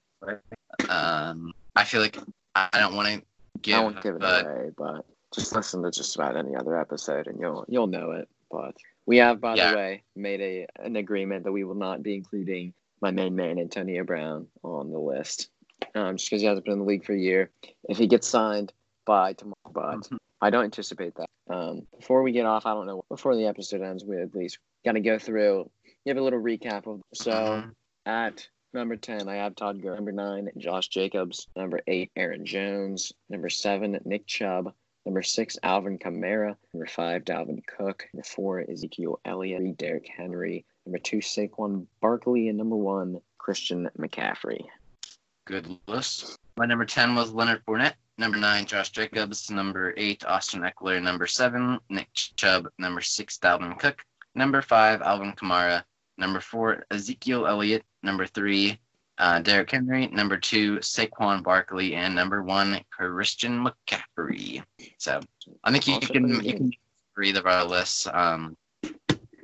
[0.90, 2.18] um, I feel like
[2.56, 3.22] I don't want to
[3.62, 6.80] give, I won't give it but away, but just listen to just about any other
[6.80, 8.28] episode and you'll you'll know it.
[8.52, 9.72] But we have, by Yeah.
[9.72, 13.60] the way, made a an agreement that we will not be including my main man
[13.60, 15.50] Antonio Brown on the list,
[15.96, 17.52] um, just because he hasn't been in the league for a year.
[17.88, 18.74] If he gets signed
[19.06, 20.18] by tomorrow, but Mhm.
[20.42, 21.30] I don't anticipate that.
[21.50, 23.04] Um, before we get off, I don't know.
[23.10, 25.70] Before the episode ends, we at least got to go through,
[26.06, 27.02] give a little recap of.
[27.14, 27.74] So Mhm.
[28.06, 29.96] at number 10, I have Todd Gurley.
[29.96, 31.48] Number 9, Josh Jacobs.
[31.56, 33.12] Number 8, Aaron Jones.
[33.30, 34.74] Number 7, Nick Chubb.
[35.06, 36.56] Number 6, Alvin Kamara.
[36.74, 38.08] Number 5, Dalvin Cook.
[38.14, 39.62] Number 4, Ezekiel Elliott.
[39.62, 40.66] Three, Derrick Henry.
[40.86, 42.50] Number 2, Saquon Barkley.
[42.50, 44.66] And number 1, Christian McCaffrey.
[45.46, 46.38] Good list.
[46.58, 47.96] My number 10 was Leonard Fournette.
[48.18, 49.50] Number 9, Josh Jacobs.
[49.50, 51.02] Number 8, Austin Ekeler.
[51.02, 52.68] Number 7, Nick Chubb.
[52.78, 54.04] Number 6, Dalvin Cook.
[54.36, 55.84] Number 5, Alvin Kamara.
[56.18, 57.84] Number 4, Ezekiel Elliott.
[58.04, 58.78] Number 3,
[59.20, 60.08] uh, Derrick Henry.
[60.08, 61.96] Number 2, Saquon Barkley.
[61.96, 64.64] And number 1, Christian McCaffrey.
[64.98, 65.22] So
[65.64, 66.72] I think you Also can you can
[67.16, 68.08] read of our lists.
[68.12, 68.58] Um,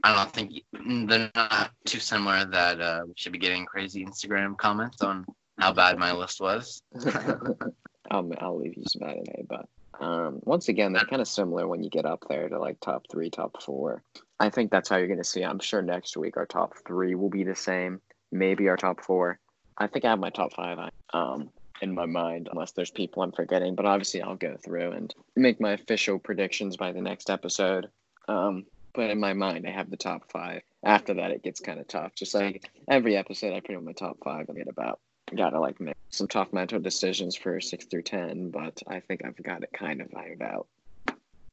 [0.06, 0.62] I don't think
[1.10, 5.26] they're not too similar that uh, we should be getting crazy Instagram comments on
[5.58, 6.80] how bad my list was.
[8.12, 9.68] I'll, I'll leave you some it, but
[10.00, 13.06] um, once again, they're kind of similar when you get up there to like top
[13.12, 14.04] three, top four.
[14.40, 15.42] I think that's how you're going to see.
[15.42, 18.00] I'm sure next week our top three will be the same.
[18.32, 19.40] Maybe our top four.
[19.76, 20.78] I think I have my top five
[21.16, 21.50] um,
[21.82, 23.74] in my mind, unless there's people I'm forgetting.
[23.74, 27.90] But obviously, I'll go through and make my official predictions by the next episode.
[28.28, 28.66] Um,
[28.96, 30.62] but in my mind, I have the top five.
[30.84, 32.16] After that, it gets kind of tough.
[32.16, 34.50] Just like every episode, I put in my top five.
[34.50, 35.00] I get about
[35.36, 39.42] gotta like make some tough mental decisions for six through ten, but I think I've
[39.42, 40.68] got it kind of ironed out.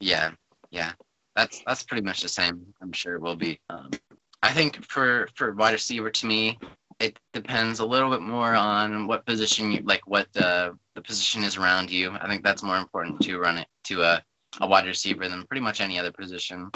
[0.01, 0.33] Yeah,
[0.71, 0.93] yeah,
[1.35, 2.67] that's that's pretty much the same.
[2.83, 3.59] I'm sure it will be.
[3.71, 3.91] Um,
[4.43, 6.59] I think for for wide receiver, to me,
[7.01, 11.43] it depends a little bit more on what position you like, what the the position
[11.45, 12.13] is around you.
[12.21, 14.23] I think that's more important to run it to a
[14.61, 16.71] a wide receiver than pretty much any other position.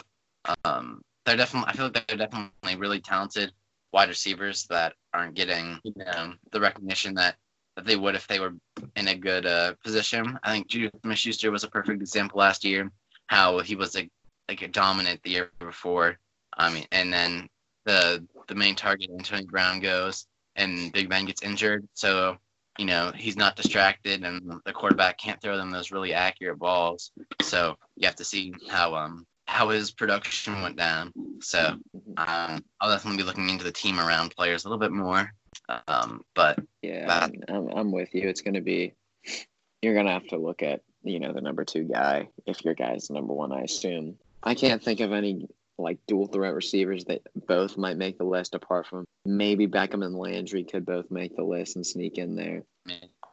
[0.65, 1.69] Um, they're definitely.
[1.69, 3.53] I feel like they're definitely really talented
[3.93, 7.37] wide receivers that aren't getting you know the recognition that
[7.77, 8.55] that they would if they were
[8.97, 10.39] in a good uh, position.
[10.43, 12.91] I think Juju Smith-Schuster was a perfect example last year,
[13.27, 14.11] how he was like
[14.49, 16.19] like a dominant the year before.
[16.57, 17.49] I mean, and then
[17.85, 20.27] the the main target Antonio Brown goes,
[20.57, 22.37] and Big Ben gets injured, so
[22.79, 27.13] you know he's not distracted, and the quarterback can't throw them those really accurate balls.
[27.43, 31.13] So you have to see how um how his production went down.
[31.41, 31.77] So
[32.17, 35.33] um, I'll definitely be looking into the team around players a little bit more.
[35.89, 38.29] Um, but Yeah, That- I'm, I'm with you.
[38.29, 38.95] It's going to be,
[39.83, 42.75] you're going to have to look at, you know, the number two guy if your
[42.75, 44.17] guy's number one, I assume.
[44.43, 48.55] I can't think of any like dual threat receivers that both might make the list
[48.55, 52.63] apart from maybe Beckham and Landry could both make the list and sneak in there.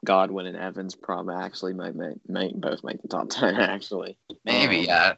[0.03, 4.18] Godwin and Evans probably actually might make, might both make the top 10 actually.
[4.43, 5.14] maybe Um, yeah.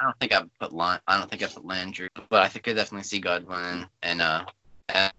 [0.00, 2.66] I don't think I put Lan- I don't think I put Landry, but I think
[2.68, 4.44] I definitely see Godwin and uh,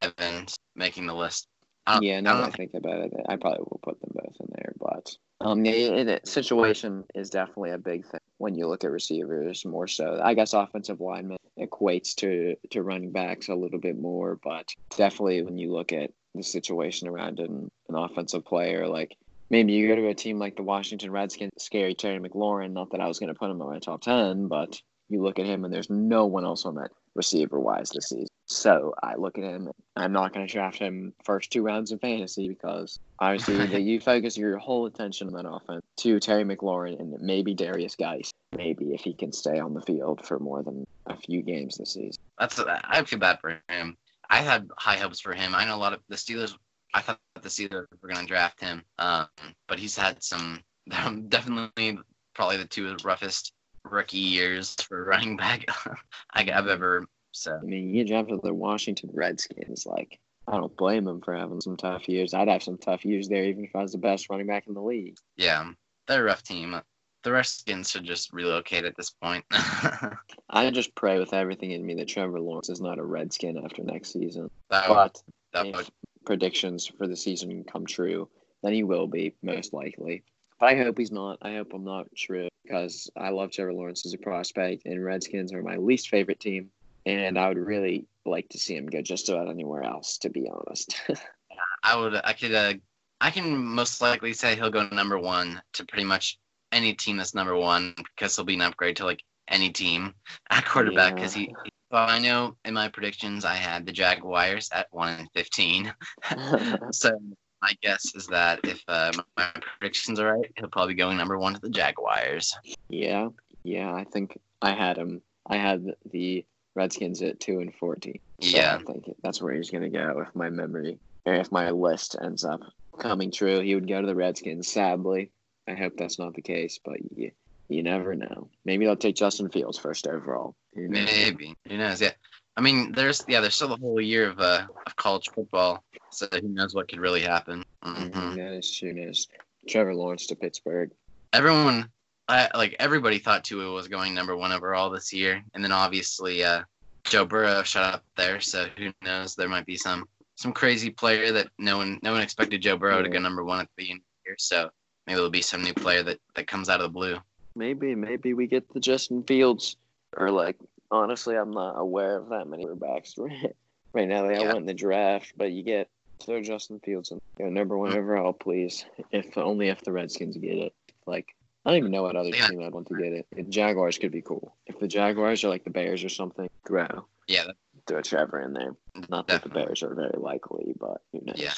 [0.01, 1.47] Evans making the list.
[1.85, 4.11] I don't, Yeah, I now I don't think about it, I probably will put them
[4.13, 4.73] both in there.
[4.79, 8.91] But um, yeah, it, it, situation is definitely a big thing when you look at
[8.91, 10.19] receivers more so.
[10.23, 15.43] I guess offensive lineman equates to to running backs a little bit more, but definitely
[15.43, 19.15] when you look at the situation around an, an offensive player, like
[19.51, 22.71] maybe you go to a team like the Washington Redskins, scary Terry McLaurin.
[22.71, 25.37] Not that I was going to put him on my top ten, but you look
[25.37, 28.27] at him and there's no one else on that receiver wise this season.
[28.45, 29.69] So I look at him.
[29.95, 33.99] I'm not going to draft him first two rounds in fantasy because obviously that you
[33.99, 38.31] focus your whole attention on that offense to Terry McLaurin and maybe Derrius Guice.
[38.55, 41.93] Maybe if he can stay on the field for more than a few games this
[41.93, 42.21] season.
[42.39, 43.97] That's I feel bad for him.
[44.29, 45.53] I had high hopes for him.
[45.53, 46.55] I know a lot of the Steelers.
[46.93, 49.27] I thought this the Steelers were going to draft him, um,
[49.67, 50.59] but he's had some
[51.29, 51.99] definitely
[52.33, 53.53] probably the two roughest
[53.89, 55.65] rookie years for running back
[56.33, 57.05] I've ever.
[57.31, 59.85] So I mean, you to the Washington Redskins.
[59.85, 62.33] Like I don't blame him for having some tough years.
[62.33, 64.73] I'd have some tough years there, even if I was the best running back in
[64.73, 65.17] the league.
[65.37, 65.71] Yeah,
[66.07, 66.79] they're a rough team.
[67.23, 69.45] The Redskins should just relocate at this point.
[69.51, 73.83] I just pray with everything in me that Trevor Lawrence is not a Redskin after
[73.83, 74.49] next season.
[74.71, 75.21] That but
[75.53, 75.89] that if would,
[76.25, 78.29] predictions for the season come true,
[78.63, 80.23] then he will be most likely.
[80.59, 81.39] But I hope he's not.
[81.41, 85.53] I hope I'm not true because I love Trevor Lawrence as a prospect, and Redskins
[85.53, 86.69] are my least favorite team.
[87.07, 90.47] And I would really like to see him go just about anywhere else, to be
[90.47, 91.01] honest.
[91.83, 92.15] I would.
[92.23, 92.53] I could.
[92.53, 92.73] Uh,
[93.19, 96.37] I can most likely say he'll go number one to pretty much
[96.71, 100.13] any team that's number one because he'll be an upgrade to like any team
[100.51, 101.47] at quarterback because Yeah.
[101.47, 101.71] he.
[101.91, 105.93] Well, I know in my predictions I had the Jaguars at one and fifteen.
[106.91, 107.19] so
[107.61, 111.37] my guess is that if uh, my predictions are right, he'll probably be going number
[111.37, 112.55] one to the Jaguars.
[112.89, 113.29] yeah,
[113.63, 113.93] yeah.
[113.93, 115.21] I think I had him.
[115.47, 118.19] I had the Redskins at two and fourteen.
[118.41, 118.77] So Yeah.
[118.79, 122.45] I think that's where he's gonna go if my memory, or if my list ends
[122.45, 122.61] up
[122.97, 123.59] coming true.
[123.59, 124.67] He would go to the Redskins.
[124.67, 125.31] Sadly,
[125.67, 127.31] I hope that's not the case, but you,
[127.71, 128.49] you never know.
[128.65, 130.55] Maybe they'll take Justin Fields first overall.
[130.75, 131.05] Who knows?
[131.05, 132.01] Maybe who knows?
[132.01, 132.11] Yeah,
[132.57, 136.27] I mean, there's yeah, there's still a whole year of uh of college football, so
[136.31, 137.63] who knows what could really happen.
[137.83, 138.93] Mhm, hmm That is true.
[138.93, 139.27] News.
[139.67, 140.91] Trevor Lawrence to Pittsburgh.
[141.33, 141.89] Everyone,
[142.27, 146.43] I like everybody thought Tua was going number one overall this year, and then obviously
[146.43, 146.63] uh,
[147.05, 149.35] Joe Burrow shot up there, so who knows?
[149.35, 153.01] There might be some some crazy player that no one no one expected Joe Burrow
[153.01, 154.69] to go number one at the end of the year, so
[155.07, 157.17] maybe there'll be some new player that that comes out of the blue.
[157.55, 159.75] Maybe, maybe we get the Justin Fields,
[160.17, 160.57] or like
[160.89, 163.55] honestly, I'm not aware of that many quarterbacks right,
[163.93, 164.27] right now.
[164.27, 164.47] They all Yeah.
[164.53, 165.89] went in the draft, but you get
[166.23, 167.97] throw Justin Fields and go number one Mhm.
[167.97, 168.85] overall, please.
[169.11, 170.73] If only if the Redskins get it.
[171.07, 171.35] Like
[171.65, 172.47] I don't even know what other Yeah.
[172.47, 173.27] team I'd want to get it.
[173.35, 174.55] The Jaguars could be cool.
[174.67, 177.55] If the Jaguars are like the Bears or something, throw Yeah, that,
[177.87, 178.75] throw Trevor in there.
[179.09, 179.49] Not that the.
[179.49, 181.39] Bears are very likely, but who knows?
[181.39, 181.53] Yeah.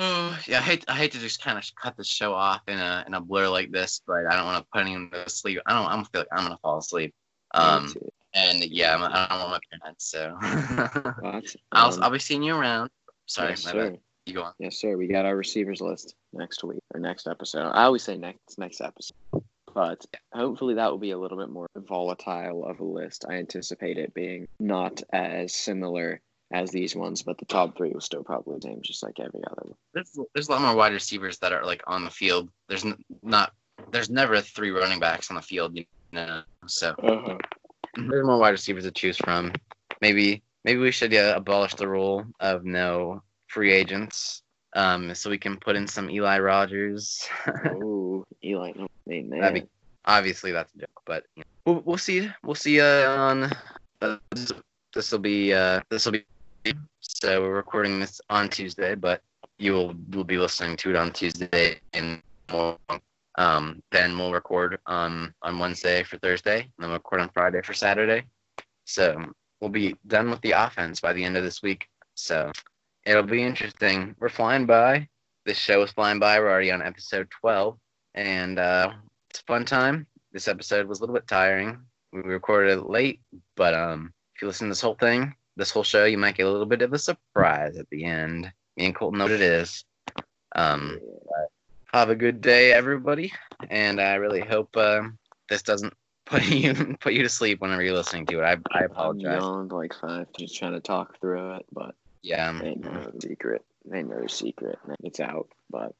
[0.00, 2.78] Oh, yeah, I hate I hate to just kind of cut the show off in
[2.78, 5.58] a in a blur like this, but I don't want to put anyone to sleep.
[5.66, 5.86] I don't.
[5.86, 7.12] I don't feel like I'm gonna fall asleep.
[7.52, 7.92] Um,
[8.32, 10.38] and yeah, I'm, I don't want my parents, so
[11.20, 12.90] But, I'll I'll be seeing you around.
[13.26, 13.90] Sorry, yes, my sir.
[13.90, 13.98] bad.
[14.26, 14.52] You go on.
[14.60, 14.96] Yes, sir.
[14.96, 17.70] We got our receivers list next week or next episode.
[17.70, 19.42] I always say next next episode,
[19.74, 23.24] but hopefully that will be a little bit more volatile of a list.
[23.28, 26.20] I anticipate it being not as similar
[26.52, 29.62] as these ones, but the top three will still probably same, just like every other
[29.64, 29.74] one.
[29.94, 32.48] There's there's a lot more wide receivers that are like on the field.
[32.68, 33.52] There's n- not
[33.92, 36.42] there's never three running backs on the field, you know.
[36.66, 37.36] So Uh-huh.
[37.96, 39.52] there's more wide receivers to choose from.
[40.00, 44.42] Maybe maybe we should uh, abolish the rule of no free agents,
[44.74, 47.26] um, so we can put in some Eli Rogers.
[47.66, 49.54] oh, Eli, no, man, man.
[49.54, 49.62] Be-
[50.06, 53.50] Obviously that's a joke, but you know, we'll we'll see we'll see uh, on
[54.00, 54.16] uh,
[54.94, 56.24] this will be uh, this will be
[57.00, 59.22] so we're recording this on Tuesday, but
[59.58, 62.22] you will will be listening to it on Tuesday and.
[63.38, 67.62] Um, then we'll record on on Wednesday for Thursday, and then we'll record on Friday
[67.62, 68.24] for Saturday.
[68.84, 71.86] So we'll be done with the offense by the end of this week.
[72.14, 72.50] So
[73.06, 74.16] it'll be interesting.
[74.18, 75.06] We're flying by.
[75.46, 76.40] This show is flying by.
[76.40, 77.78] We're already on episode twelve,
[78.16, 78.90] and uh,
[79.30, 80.08] it's a fun time.
[80.32, 81.78] This episode was a little bit tiring.
[82.12, 83.20] We recorded it late,
[83.54, 86.46] but um, if you listen to this whole thing, this whole show, you might get
[86.46, 88.50] a little bit of a surprise at the end.
[88.76, 89.84] Me and Coltin know what it is.
[90.54, 90.98] Um,
[91.92, 93.32] have a good day, everybody,
[93.68, 95.02] and I really hope uh,
[95.50, 95.92] this doesn't
[96.26, 98.44] put you put you to sleep whenever you're listening to it.
[98.44, 99.40] I I I'm apologize.
[99.40, 103.64] yawned like five, just trying to talk through it, but Yeah, um, ain't no secret.
[103.92, 104.78] Ain't no secret.
[105.02, 105.94] It's out, but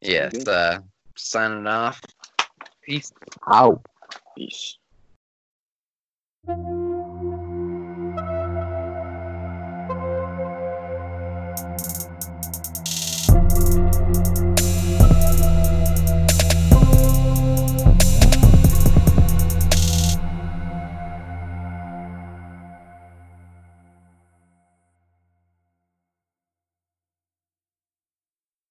[0.00, 0.32] yes.
[0.32, 0.48] good.
[0.48, 0.80] Uh,
[1.16, 2.00] signing off.
[2.82, 3.12] Peace
[3.46, 3.84] out.
[4.36, 4.78] peace.
[6.46, 6.81] Thank